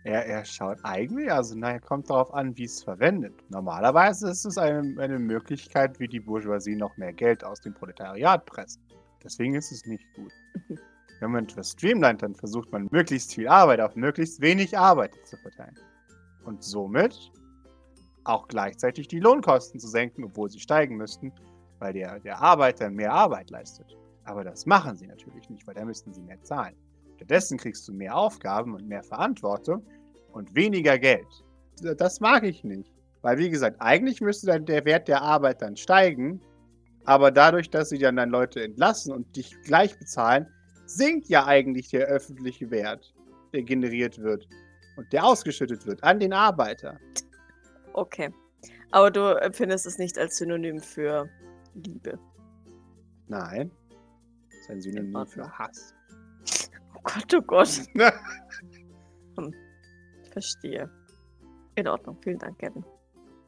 [0.03, 3.33] Er, er schaut eigentlich, also naja, kommt darauf an, wie es verwendet.
[3.49, 8.45] Normalerweise ist es eine, eine Möglichkeit, wie die Bourgeoisie noch mehr Geld aus dem Proletariat
[8.45, 8.79] presst.
[9.23, 10.31] Deswegen ist es nicht gut.
[11.19, 15.37] Wenn man etwas streamlined, dann versucht man möglichst viel Arbeit auf möglichst wenig Arbeit zu
[15.37, 15.75] verteilen.
[16.43, 17.31] Und somit
[18.25, 21.31] auch gleichzeitig die Lohnkosten zu senken, obwohl sie steigen müssten,
[21.79, 23.95] weil der, der Arbeiter mehr Arbeit leistet.
[24.23, 26.75] Aber das machen sie natürlich nicht, weil da müssten sie mehr zahlen.
[27.15, 29.85] Stattdessen kriegst du mehr Aufgaben und mehr Verantwortung
[30.31, 31.27] und weniger Geld.
[31.97, 32.91] Das mag ich nicht.
[33.21, 36.41] Weil, wie gesagt, eigentlich müsste dann der Wert der Arbeit dann steigen,
[37.05, 40.47] aber dadurch, dass sie dann, dann Leute entlassen und dich gleich bezahlen,
[40.85, 43.13] sinkt ja eigentlich der öffentliche Wert,
[43.53, 44.47] der generiert wird
[44.97, 46.99] und der ausgeschüttet wird an den Arbeiter.
[47.93, 48.29] Okay.
[48.91, 51.29] Aber du empfindest es nicht als Synonym für
[51.73, 52.19] Liebe.
[53.27, 53.71] Nein.
[54.49, 55.93] Das ist ein Synonym für Hass.
[56.95, 57.81] Oh Gott, oh Gott.
[60.31, 60.89] Verstehe.
[61.75, 62.17] In Ordnung.
[62.21, 62.83] Vielen Dank, Kevin.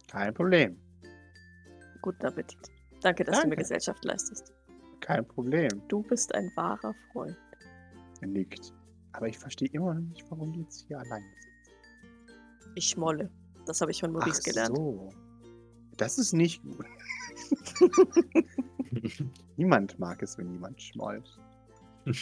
[0.10, 0.78] Kein Problem.
[2.02, 2.60] Guten Appetit.
[3.02, 3.64] Danke, dass du mir Danke.
[3.64, 4.54] Gesellschaft leistest.
[5.02, 5.70] Kein Problem.
[5.88, 7.38] Du bist ein wahrer Freund.
[8.22, 8.74] Er nickt.
[9.14, 12.36] Aber ich verstehe immer noch nicht, warum die jetzt hier allein sind.
[12.76, 13.32] Ich schmolle.
[13.66, 14.76] Das habe ich von Maurice gelernt.
[14.76, 15.10] so.
[15.98, 16.86] Das ist nicht gut.
[19.58, 21.28] Niemand mag es, wenn jemand schmollt.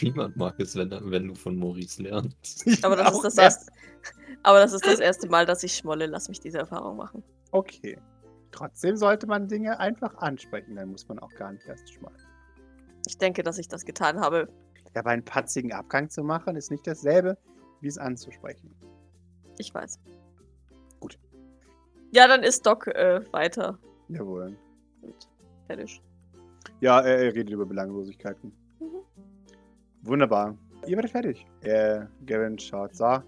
[0.02, 2.66] Niemand mag es, wenn, wenn du von Maurice lernst.
[2.66, 3.72] Ich Aber das, ist das, erste,
[4.42, 6.06] aber das ist das erste Mal, dass ich schmolle.
[6.06, 7.22] Lass mich diese Erfahrung machen.
[7.52, 7.98] Okay.
[8.50, 12.16] Trotzdem sollte man Dinge einfach ansprechen, dann muss man auch gar nicht erst schmollen.
[13.06, 14.48] Ich denke, dass ich das getan habe.
[14.94, 17.38] Ja, aber einen patzigen Abgang zu machen, ist nicht dasselbe,
[17.80, 18.74] wie es anzusprechen.
[19.58, 20.00] Ich weiß.
[21.00, 21.18] Gut.
[22.10, 23.78] Ja, dann ist Doc äh, weiter.
[24.08, 24.56] Jawohl.
[25.02, 25.28] Und
[25.66, 26.02] fertig.
[26.80, 28.52] Ja, er, er redet über Belanglosigkeiten.
[28.80, 29.02] Mhm.
[30.02, 30.56] Wunderbar.
[30.86, 31.46] Ihr werdet fertig.
[31.62, 33.18] Äh, Gavin schaut so.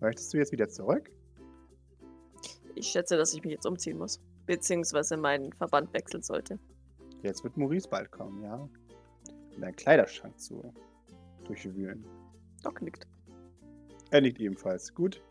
[0.00, 1.10] Möchtest du jetzt wieder zurück?
[2.74, 4.20] Ich schätze, dass ich mich jetzt umziehen muss.
[4.46, 6.58] Beziehungsweise meinen Verband wechseln sollte.
[7.24, 8.56] Jetzt wird Maurice bald kommen, ja?
[9.54, 10.62] Um deinen Kleiderschrank zu
[11.44, 12.04] durchwühlen.
[12.62, 13.06] Doc nickt.
[14.10, 14.94] Er nickt ebenfalls.
[14.94, 15.22] Gut.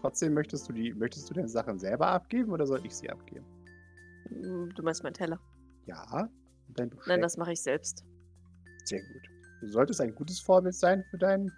[0.00, 3.44] Trotzdem möchtest du die, möchtest du deine Sachen selber abgeben oder soll ich sie abgeben?
[4.28, 5.40] Hm, Du meinst meinen Teller?
[5.86, 6.28] Ja.
[6.74, 7.06] Dein Besteck.
[7.08, 8.04] Nein, das mache ich selbst.
[8.84, 9.22] Sehr gut.
[9.62, 11.50] Du solltest ein gutes Vorbild sein für deinen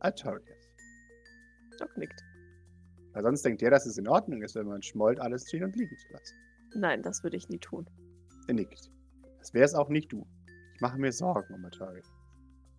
[0.00, 0.68] Artorias.
[1.78, 2.22] Doc nickt.
[3.12, 5.74] Weil sonst denkt der, dass es in Ordnung ist, wenn man schmollt, alles stehen und
[5.74, 6.36] liegen zu lassen.
[6.74, 7.88] Nein, das würde ich nie tun.
[8.50, 8.90] Er nickt.
[9.38, 10.26] Das wäre es auch nicht du.
[10.74, 12.12] Ich mache mir Sorgen um Artorias.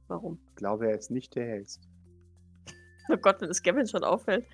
[0.10, 0.38] Warum?
[0.50, 1.88] Ich glaube, er ist nicht der hellste.
[3.08, 4.46] Oh Gott, wenn es Gavin schon auffällt.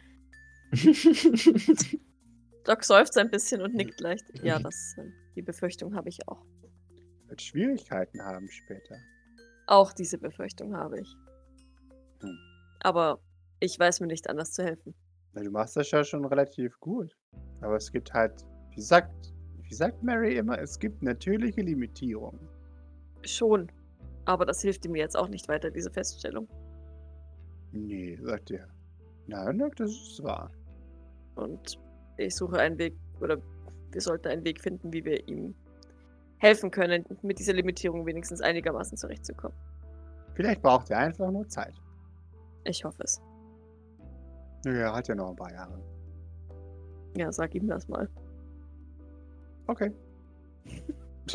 [2.66, 4.26] Doc seufzt ein bisschen und nickt leicht.
[4.44, 6.46] Ja, das, äh, die Befürchtung habe ich auch.
[7.26, 8.98] Wird Schwierigkeiten haben später.
[9.66, 11.16] Auch diese Befürchtung habe ich.
[12.22, 12.38] Hm.
[12.82, 13.20] Aber
[13.60, 14.94] ich weiß mir nicht anders zu helfen.
[15.34, 17.18] Na, du machst das ja schon relativ gut.
[17.62, 19.34] Aber es gibt halt, wie sagt,
[19.70, 22.40] wie sagt Mary immer, es gibt natürliche Limitierungen.
[23.24, 23.70] Schon.
[24.26, 26.48] Aber das hilft ihm jetzt auch nicht weiter, diese Feststellung.
[27.72, 28.68] Nee, sagt er.
[29.28, 30.52] Nein, nein, das ist wahr.
[31.36, 31.80] Und
[32.18, 33.38] ich suche einen Weg, oder
[33.92, 35.54] wir sollten einen Weg finden, wie wir ihm
[36.40, 39.58] helfen können, mit dieser Limitierung wenigstens einigermaßen zurechtzukommen.
[40.36, 41.74] Vielleicht braucht er einfach nur Zeit.
[42.64, 43.22] Ich hoffe es.
[44.66, 45.80] Nö, er hat ja noch ein paar Jahre.
[47.16, 48.08] Ja, sag ihm das mal.
[49.68, 49.92] Okay.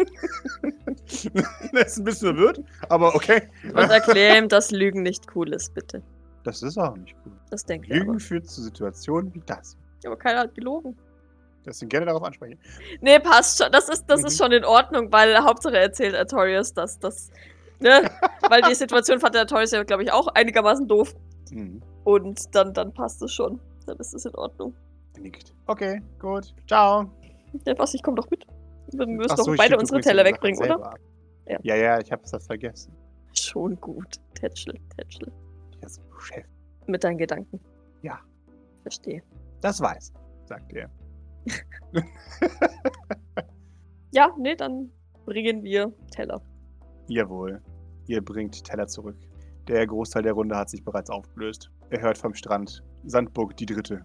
[1.73, 3.43] er ist ein bisschen verwirrt, aber okay.
[3.65, 6.03] Und erklär ihm, dass Lügen nicht cool ist, bitte.
[6.45, 7.33] Das ist auch nicht cool.
[7.51, 7.95] Das er aber.
[7.95, 9.77] Lügen führt zu Situationen wie das.
[10.05, 10.97] Aber keiner hat gelogen.
[11.65, 12.59] Deswegen gerne darauf ansprechen.
[13.01, 13.71] Nee, passt schon.
[13.71, 14.45] Das ist, das ist Mhm.
[14.45, 17.31] schon in Ordnung, weil Hauptsache erzählt Artorius, dass das.
[17.79, 18.11] Ne?
[18.49, 21.15] weil die Situation fand der Artorius ja, glaube ich, auch einigermaßen doof.
[21.53, 21.81] Mhm.
[22.05, 23.61] Und dann, dann passt es schon.
[23.87, 24.75] Dann ist es in Ordnung.
[25.21, 25.55] Nickt.
[25.67, 26.53] Okay, gut.
[26.67, 27.09] Ciao.
[27.67, 28.45] Ja, was, ich komm doch mit.
[28.93, 30.95] Wir müssen Ach doch so, beide unsere Teller wegbringen, oder?
[31.47, 31.59] Ja.
[31.63, 32.95] Ja, ja, ich habe das vergessen.
[33.33, 34.17] Schon gut.
[34.35, 35.33] Tätschel, tätschel.
[35.77, 36.47] Ich ist Chef.
[36.87, 37.61] Mit deinen Gedanken.
[38.03, 38.21] Ja.
[38.83, 39.23] Verstehe.
[39.61, 40.13] Das weiß,
[40.47, 40.91] sagt er.
[44.15, 44.91] Ja, nee, dann
[45.25, 46.43] bringen wir Teller.
[47.09, 47.63] Jawohl.
[48.07, 49.17] Ihr bringt Teller zurück.
[49.69, 51.71] Der Großteil der Runde hat sich bereits aufgelöst.
[51.89, 52.85] Er hört vom Strand.
[53.05, 54.05] Sandburg, die dritte.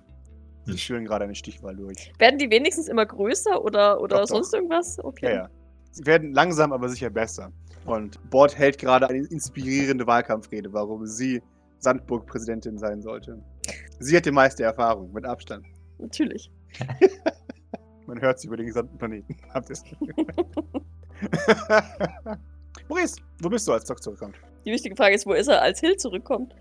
[0.68, 0.78] Sie Hm.
[0.78, 2.12] führen gerade eine Stichwahl durch.
[2.20, 4.28] Werden die wenigstens immer größer oder, oder Doch, doch.
[4.28, 5.00] sonst irgendwas?
[5.04, 5.26] Okay.
[5.28, 5.50] Ja, ja.
[5.92, 7.52] Sie werden langsam, aber sicher besser.
[7.86, 11.42] Und Bord hält gerade eine inspirierende Wahlkampfrede, warum sie
[11.80, 13.42] Sandburg-Präsidentin sein sollte.
[14.00, 15.66] Sie hat die meiste Erfahrung, mit Abstand.
[15.98, 16.52] Natürlich.
[18.08, 19.36] Man hört sie über den gesamten Planeten.
[19.54, 19.84] Habt ihr es?
[22.90, 24.36] Maurice, wo bist du, als Doc zurückkommt?
[24.66, 26.54] Die wichtige Frage ist, wo ist er, als Hill zurückkommt?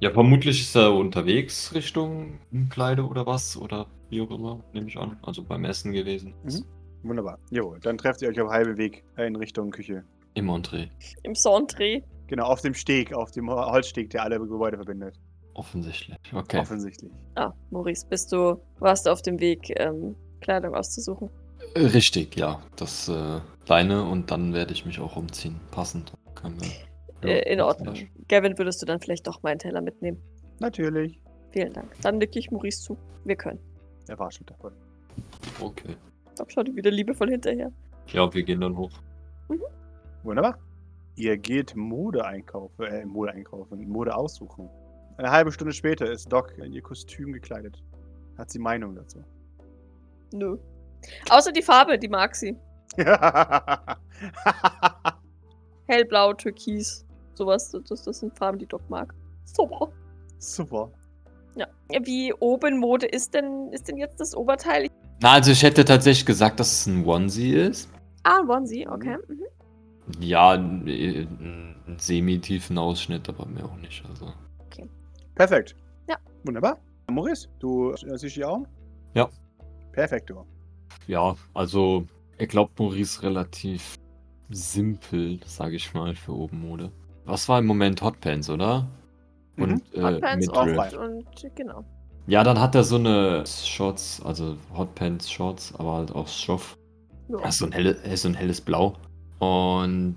[0.00, 2.38] Ja, vermutlich ist er unterwegs Richtung
[2.70, 5.18] Kleide oder was oder wie auch immer, nehme ich an.
[5.22, 6.32] Also beim Essen gewesen.
[6.42, 6.64] Mhm.
[7.02, 7.38] Wunderbar.
[7.50, 10.02] Jawohl, dann trefft ihr euch auf halbem Weg in Richtung Küche.
[10.34, 10.88] Im Entree.
[11.22, 12.02] Im Centre.
[12.28, 15.18] Genau, auf dem Steg, auf dem Holzsteg, der alle Gebäude verbindet.
[15.54, 16.16] Offensichtlich.
[16.32, 16.60] Okay.
[16.60, 17.12] Offensichtlich.
[17.34, 21.28] Ah, Maurice, bist du, warst du auf dem Weg, ähm, Kleidung auszusuchen?
[21.76, 22.62] Richtig, ja.
[22.76, 25.60] Das äh, Leine und dann werde ich mich auch umziehen.
[25.70, 26.12] Passend.
[26.34, 26.89] Können wir.
[27.22, 27.96] Ja, äh, in Ordnung.
[28.28, 30.22] Gavin, würdest du dann vielleicht doch meinen Teller mitnehmen?
[30.60, 31.20] Natürlich.
[31.52, 31.92] Vielen Dank.
[32.02, 32.98] Dann nicke ich Maurice zu.
[33.24, 33.58] Wir können.
[34.08, 34.72] Er war schon davon.
[35.60, 35.96] Okay.
[36.36, 37.70] Doc schaut wieder liebevoll hinterher.
[38.08, 38.90] Ja, wir gehen dann hoch.
[40.22, 40.58] Wunderbar.
[41.16, 44.70] Ihr geht Mode einkaufen, äh, Mode einkaufen, Mode aussuchen.
[45.16, 47.82] Eine halbe Stunde später ist Doc in ihr Kostüm gekleidet.
[48.38, 49.22] Hat sie Meinung dazu?
[50.32, 50.56] Nö.
[51.28, 52.56] Außer die Farbe, die mag sie.
[55.86, 57.06] Hellblau, Türkis,
[57.40, 57.70] sowas.
[57.88, 59.14] Das, das sind Farben, die Doc mag.
[59.44, 59.92] Super.
[60.38, 60.90] Super.
[61.56, 61.66] Ja.
[62.02, 64.88] Wie oben Mode ist denn, ist denn jetzt das Oberteil?
[65.20, 67.90] Na, also ich hätte tatsächlich gesagt, dass es ein Onesie ist.
[68.22, 69.16] Ah, ein Onesie, okay.
[69.28, 69.44] Mhm.
[70.20, 74.04] Ja, ein, ein semi-tiefen Ausschnitt, aber mehr auch nicht.
[74.08, 74.32] Also.
[75.34, 75.76] Perfekt.
[76.08, 76.16] Ja.
[76.44, 76.78] Wunderbar.
[77.10, 78.66] Maurice, du siehst die Augen?
[79.14, 79.28] Ja.
[79.92, 80.46] Perfekto.
[81.06, 82.06] Ja, also
[82.38, 83.96] er glaubt Maurice relativ
[84.50, 86.92] simpel, sage ich mal, für oben Mode.
[87.30, 88.88] Was war im Moment Hotpants, oder?
[89.56, 90.48] Und äh, Hotpants.
[90.48, 90.94] Dress.
[90.94, 91.84] und, genau.
[92.26, 96.76] Ja, dann hat er so eine Shorts, also Hotpants Shorts, aber halt aus Stoff.
[97.28, 97.38] Ja.
[97.38, 98.94] Also ein, helle, so ein helles Blau.
[99.38, 100.16] Und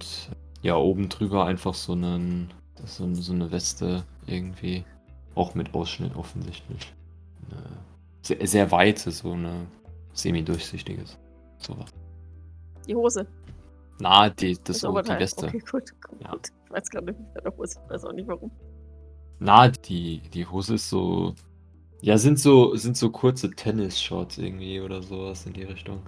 [0.64, 2.50] ja, oben drüber einfach so, einen,
[2.84, 4.84] so, eine- so eine Weste irgendwie.
[5.36, 6.94] Auch mit Ausschnitt offensichtlich.
[7.52, 7.62] Eine
[8.22, 9.68] sehr, sehr weite, so eine
[10.14, 11.18] semi-durchsichtiges.
[11.58, 11.90] Sowas.
[12.88, 13.28] Die Hose.
[14.00, 15.20] Na, die, das, Das die.
[15.20, 15.48] Weste.
[15.48, 15.84] Okay, gut.
[16.02, 16.22] gut.
[16.22, 16.38] Ja.
[16.74, 17.80] Ich weiß gerade nicht mit der Hose.
[17.84, 18.52] Ich weiß auch nicht warum.
[19.40, 21.36] Na, die, die Hose ist so.
[22.02, 26.02] Ja, sind so, sind so kurze Tennis-Shorts irgendwie oder sowas in die Richtung.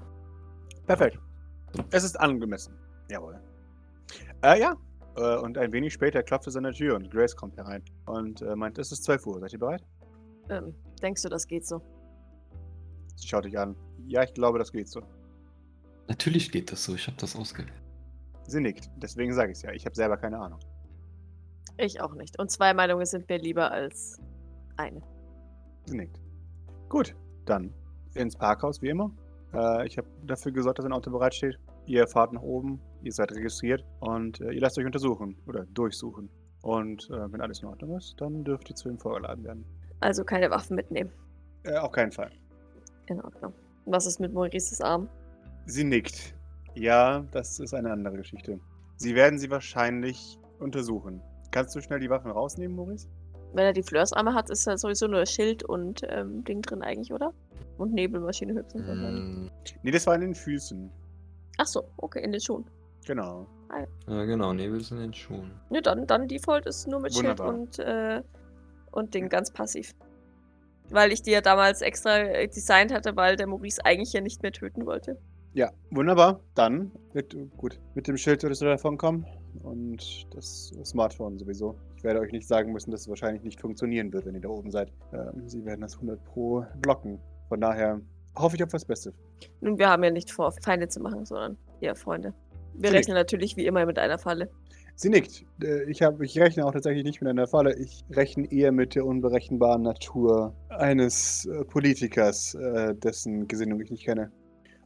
[0.88, 1.20] Perfekt.
[1.92, 2.74] Es ist angemessen.
[3.10, 3.40] Jawohl.
[4.42, 4.76] Äh, ja.
[5.16, 8.42] Äh, und ein wenig später klopft es an der Tür und Grace kommt herein und
[8.42, 9.40] äh, meint, es ist 12 Uhr.
[9.40, 9.84] Seid ihr bereit?
[10.50, 11.82] Ähm, denkst du, das geht so?
[13.16, 13.76] Sie schaut dich an.
[14.08, 15.02] Ja, ich glaube, das geht so.
[16.08, 17.85] Natürlich geht das so, ich habe das ausgewählt.
[18.48, 18.90] Sie nickt.
[18.98, 19.72] Deswegen sage ich es ja.
[19.72, 20.60] Ich habe selber keine Ahnung.
[21.78, 22.40] Ich auch nicht.
[22.40, 24.20] Und zwei Meinungen sind mir lieber als
[24.78, 25.02] eine.
[25.86, 26.20] Sie nickt.
[26.90, 27.16] Gut,
[27.46, 27.74] dann
[28.14, 29.12] ins Parkhaus, wie immer.
[29.54, 31.58] Äh, ich habe dafür gesorgt, dass ein Auto bereitsteht.
[31.86, 36.30] Ihr fahrt nach oben, ihr seid registriert und äh, ihr lasst euch untersuchen oder durchsuchen.
[36.62, 39.66] Und äh, wenn alles in Ordnung ist, dann dürft ihr zu ihm vorgeladen werden.
[40.00, 41.12] Also keine Waffen mitnehmen.
[41.64, 42.32] Äh, auf keinen Fall.
[43.08, 43.54] In Ordnung.
[43.86, 45.08] Was ist mit Maurices Arm?
[45.66, 46.35] Sie nickt.
[46.76, 48.60] Ja, das ist eine andere Geschichte.
[48.98, 51.22] Sie werden sie wahrscheinlich untersuchen.
[51.52, 53.08] Kannst du schnell die Waffen rausnehmen, Maurice?
[53.54, 57.14] Wenn er die Flörsarme hat, ist da sowieso nur Schild und ähm, Ding drin eigentlich,
[57.14, 57.34] oder?
[57.78, 59.24] Und Nebelmaschine höchstens wahrscheinlich.
[59.24, 59.50] Mm,
[59.84, 60.92] Nee, das war in den Füßen.
[61.58, 62.66] Ach so, okay, in den Schuhen.
[63.06, 63.48] Genau.
[64.08, 65.52] ja, genau, Nebel ist in den Schuhen.
[65.70, 67.54] Ne, dann, dann Default ist nur mit Wunderbar.
[67.54, 68.22] Schild und, äh,
[68.92, 69.94] und Ding ganz passiv.
[70.90, 74.42] Weil ich die ja damals extra äh, designt hatte, weil der Maurice eigentlich ja nicht
[74.42, 75.18] mehr töten wollte.
[75.56, 76.42] Ja, wunderbar.
[76.54, 79.26] Dann, mit, gut, mit dem Schild würdest du davon kommen.
[79.64, 81.78] Und das Smartphone sowieso.
[81.96, 84.50] Ich werde euch nicht sagen müssen, dass es wahrscheinlich nicht funktionieren wird, wenn ihr da
[84.50, 84.92] oben seid.
[85.14, 87.20] Ähm, sie werden das 100 Pro blocken.
[87.48, 88.02] Von daher
[88.38, 89.14] hoffe ich auf das Beste.
[89.62, 92.34] Nun, wir haben ja nicht vor, Feinde zu machen, sondern eher Freunde.
[92.74, 92.98] Wir Richtig.
[92.98, 94.50] rechnen natürlich wie immer mit einer Falle.
[94.96, 95.46] Sie nickt.
[95.64, 97.78] Äh, Ich, hab, ich rechne auch tatsächlich nicht mit einer Falle.
[97.78, 104.04] Ich rechne eher mit der unberechenbaren Natur eines äh, Politikers, äh, dessen Gesinnung ich nicht
[104.04, 104.34] kenne.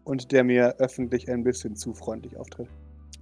[0.10, 2.68] Und der mir öffentlich ein bisschen zu freundlich auftritt.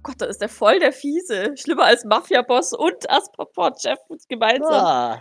[0.02, 1.54] Gott, da ist der voll der Fiese.
[1.54, 4.72] Schlimmer als Mafia-Boss und Aspaport-Chef gemeinsam.
[4.72, 5.20] Ah.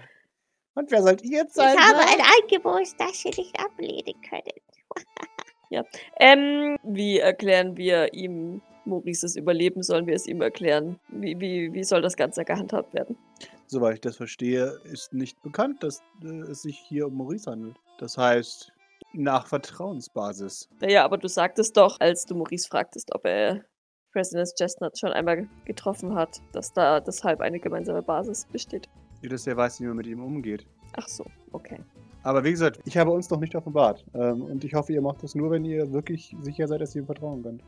[0.75, 1.77] Und wer sollt ihr jetzt Ich sein?
[1.77, 2.05] habe ne?
[2.05, 4.57] ein Angebot, das Sie nicht ablehnen können.
[6.17, 9.83] Ähm, wie erklären wir ihm Maurices Überleben?
[9.83, 10.97] Sollen wir es ihm erklären?
[11.09, 13.17] Wie, wie, wie soll das Ganze gehandhabt werden?
[13.65, 17.75] Soweit ich das verstehe, ist nicht bekannt, dass äh, es sich hier um Maurice handelt.
[17.97, 18.71] Das heißt,
[19.13, 20.69] nach Vertrauensbasis.
[20.79, 23.63] Naja, aber du sagtest doch, als du Maurice fragtest, ob er
[24.11, 28.89] President Chestnut schon einmal getroffen hat, dass da deshalb eine gemeinsame Basis besteht.
[29.21, 30.65] Dass er weiß, wie man mit ihm umgeht.
[30.93, 31.79] Ach so, okay.
[32.23, 34.05] Aber wie gesagt, ich habe uns noch nicht offenbart.
[34.13, 37.01] Ähm, und ich hoffe, ihr macht das nur, wenn ihr wirklich sicher seid, dass ihr
[37.01, 37.63] ihm vertrauen könnt.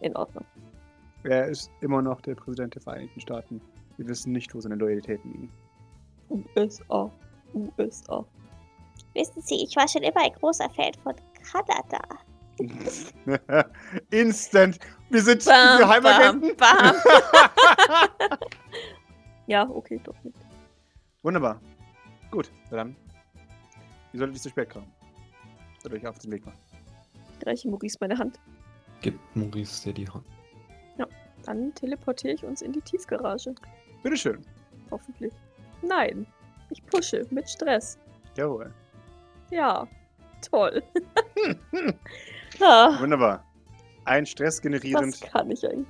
[0.00, 0.44] In Ordnung.
[1.22, 3.60] Er ist immer noch der Präsident der Vereinigten Staaten.
[3.96, 5.52] Wir wissen nicht, wo seine Loyalitäten liegen.
[6.56, 7.10] USA.
[7.54, 8.24] USA.
[9.14, 11.14] Wissen Sie, ich war schon immer ein großer Fan von
[11.50, 12.00] Kanada.
[14.10, 14.78] Instant!
[15.10, 16.56] Wir sind Bam, Geheimagenten!
[16.56, 16.94] bam,
[17.88, 18.38] bam.
[19.46, 20.38] Ja, okay, doch nicht.
[21.22, 21.60] Wunderbar.
[22.30, 22.96] Gut, dann.
[24.12, 24.90] Ihr solltet nicht zu spät kommen.
[25.82, 26.58] Sollt euch auf den Weg machen.
[27.44, 28.40] Reiche Maurice meine Hand.
[29.02, 30.24] Gibt Maurice dir die Hand.
[31.44, 33.54] Dann teleportiere ich uns in die Tiefgarage.
[34.02, 34.40] Bitteschön.
[34.90, 35.32] Hoffentlich.
[35.82, 36.26] Nein.
[36.70, 37.98] Ich pushe mit Stress.
[38.36, 38.72] Jawohl.
[39.50, 39.86] Ja.
[40.50, 40.82] Toll.
[42.60, 43.44] ah, Wunderbar.
[44.04, 45.20] Ein Stress was generierend.
[45.22, 45.86] kann ich eigentlich?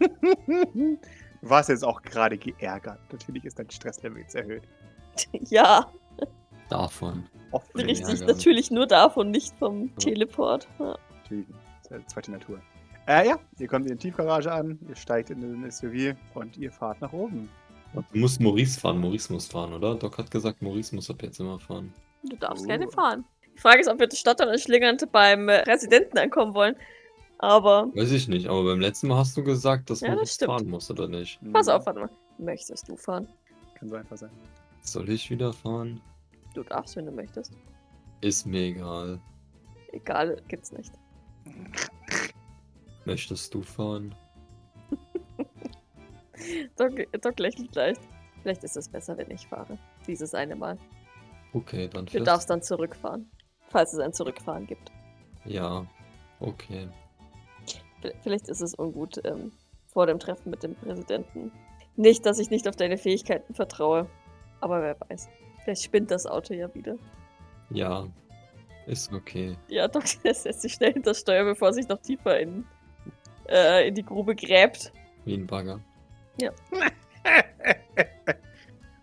[0.46, 0.98] du
[1.42, 3.00] warst jetzt auch gerade geärgert.
[3.12, 4.62] Natürlich ist dein Stresslevel jetzt erhöht.
[5.32, 5.90] ja,
[6.68, 7.24] Davon.
[7.52, 8.20] Ja, richtig.
[8.20, 8.26] ja.
[8.26, 10.68] Natürlich nur davon, nicht vom Teleport.
[10.78, 10.98] Ja.
[11.22, 11.46] Natürlich.
[11.48, 12.60] Das ist ja die zweite Natur.
[13.06, 16.70] Äh, ja, ihr kommt in die Tiefgarage an, ihr steigt in den SUV und ihr
[16.70, 17.48] fahrt nach oben.
[17.94, 19.94] Du musst Maurice fahren, Maurice muss fahren, oder?
[19.94, 21.94] Doc hat gesagt, Maurice muss ab jetzt immer fahren.
[22.28, 22.68] Du darfst Oh.
[22.68, 23.24] gerne fahren.
[23.56, 26.76] Die Frage ist, ob wir stottern und schlingernd beim äh, Residenten ankommen wollen.
[27.38, 30.34] Aber Weiß ich nicht, aber beim letzten Mal hast du gesagt, dass Ja, das Maurice
[30.34, 30.50] stimmt.
[30.50, 31.40] fahren muss, oder nicht?
[31.40, 32.10] Hm, pass auf, warte mal.
[32.38, 33.28] Möchtest du fahren?
[33.78, 34.30] Kann so einfach sein.
[34.82, 36.00] Soll ich wieder fahren?
[36.54, 37.52] Du darfst, wenn du möchtest.
[38.20, 39.20] Ist mir egal.
[39.92, 40.92] Egal, gibt's nicht.
[43.04, 44.14] Möchtest du fahren?
[46.76, 48.00] Doc, Doc lächelt leicht.
[48.42, 49.78] Vielleicht ist es besser, wenn ich fahre.
[50.06, 50.78] Dieses eine Mal.
[51.52, 53.30] Okay, dann Du fährst darfst dann zurückfahren.
[53.68, 54.90] Falls es ein Zurückfahren gibt.
[55.44, 55.86] Ja,
[56.40, 56.88] okay.
[58.22, 59.52] Vielleicht ist es ungut ähm,
[59.86, 61.52] vor dem Treffen mit dem Präsidenten.
[61.96, 64.08] Nicht, dass ich nicht auf deine Fähigkeiten vertraue.
[64.60, 65.28] Aber wer weiß.
[65.64, 66.96] Vielleicht spinnt das Auto ja wieder.
[67.70, 68.06] Ja,
[68.86, 69.56] ist okay.
[69.68, 72.64] Ja, Doc setzt sich schnell hinter das Steuer, bevor er sich noch tiefer in,
[73.48, 74.92] äh, in die Grube gräbt.
[75.24, 75.80] Wie ein Bagger.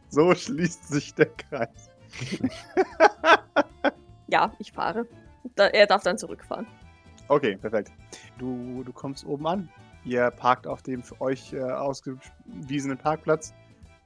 [0.10, 1.90] so schließt sich der Kreis.
[4.28, 5.08] Ja, ich fahre.
[5.56, 6.66] Da, er darf dann zurückfahren.
[7.28, 7.92] Okay, perfekt.
[8.38, 9.70] Du, du kommst oben an.
[10.04, 13.54] Ihr parkt auf dem für euch äh, ausgewiesenen Parkplatz.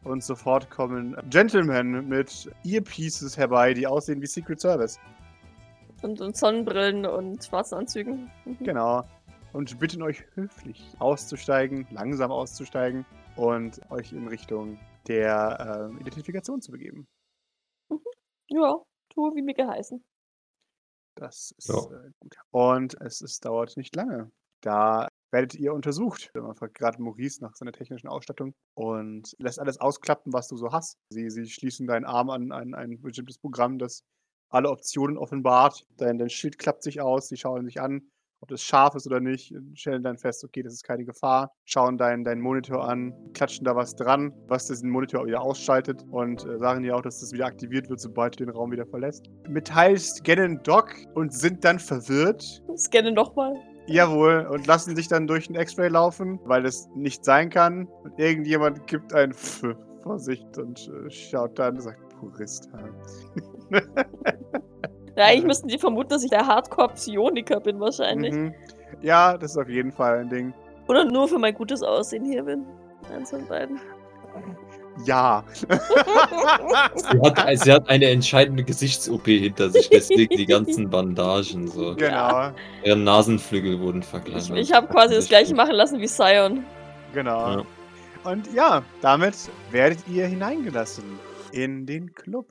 [0.03, 4.97] Und sofort kommen Gentlemen mit Earpieces herbei, die aussehen wie Secret Service.
[6.01, 8.31] Und, und Sonnenbrillen und schwarzen Anzügen.
[8.45, 8.57] Mhm.
[8.61, 9.03] Genau.
[9.51, 13.05] Und bitten euch höflich auszusteigen, langsam auszusteigen
[13.35, 17.07] und euch in Richtung der äh, Identifikation zu begeben.
[18.49, 20.03] Ja, tu wie mir geheißen.
[21.15, 21.75] Das ist Ja.
[21.75, 22.35] äh, gut.
[22.51, 24.31] Und es ist, dauert nicht lange.
[24.61, 26.31] Da werdet ihr untersucht.
[26.33, 30.71] Man fragt gerade Maurice nach seiner technischen Ausstattung und lässt alles ausklappen, was du so
[30.71, 30.97] hast.
[31.09, 34.03] Sie, sie schließen deinen Arm an, an ein bestimmtes Programm, das
[34.51, 35.85] alle Optionen offenbart.
[35.97, 38.09] Dein, dein Schild klappt sich aus, sie schauen sich an,
[38.41, 41.97] ob das scharf ist oder nicht, stellen dann fest, okay, das ist keine Gefahr, schauen
[41.97, 46.57] deinen deinen Monitor an, klatschen da was dran, was diesen Monitor wieder ausschaltet und äh,
[46.57, 49.29] sagen dir auch, dass das wieder aktiviert wird, sobald du den Raum wieder verlässt.
[49.47, 52.63] Metall scannen Doc und sind dann verwirrt.
[52.77, 53.53] Scanne nochmal.
[53.87, 57.87] Jawohl, und lassen sich dann durch ein X-Ray laufen, weil es nicht sein kann.
[58.03, 59.63] Und irgendjemand gibt ein Pf
[60.03, 62.69] Vorsicht und äh, schaut dann und sagt, Purist.
[65.19, 68.33] Ja, eigentlich müssten die vermuten, dass ich der Hardcore-Psioniker bin wahrscheinlich.
[68.33, 68.53] Mhm.
[69.01, 70.53] Ja, das ist auf jeden Fall ein Ding.
[70.87, 72.65] Oder nur für mein gutes Aussehen hier bin.
[73.13, 73.79] Eins von beiden.
[75.05, 75.43] Ja.
[75.49, 81.95] Sie hat, sie hat eine entscheidende Gesichts-OP hinter sich, deswegen die ganzen Bandagen so.
[81.95, 82.51] genau,
[82.83, 84.49] Ihre Nasenflügel wurden verkleinert.
[84.49, 86.65] Ich, ich habe quasi das gleiche machen lassen wie Sion.
[87.13, 87.57] genau.
[87.57, 87.63] Ja.
[88.23, 89.35] Und ja, damit
[89.71, 91.03] werdet ihr hineingelassen
[91.53, 92.47] in den Club.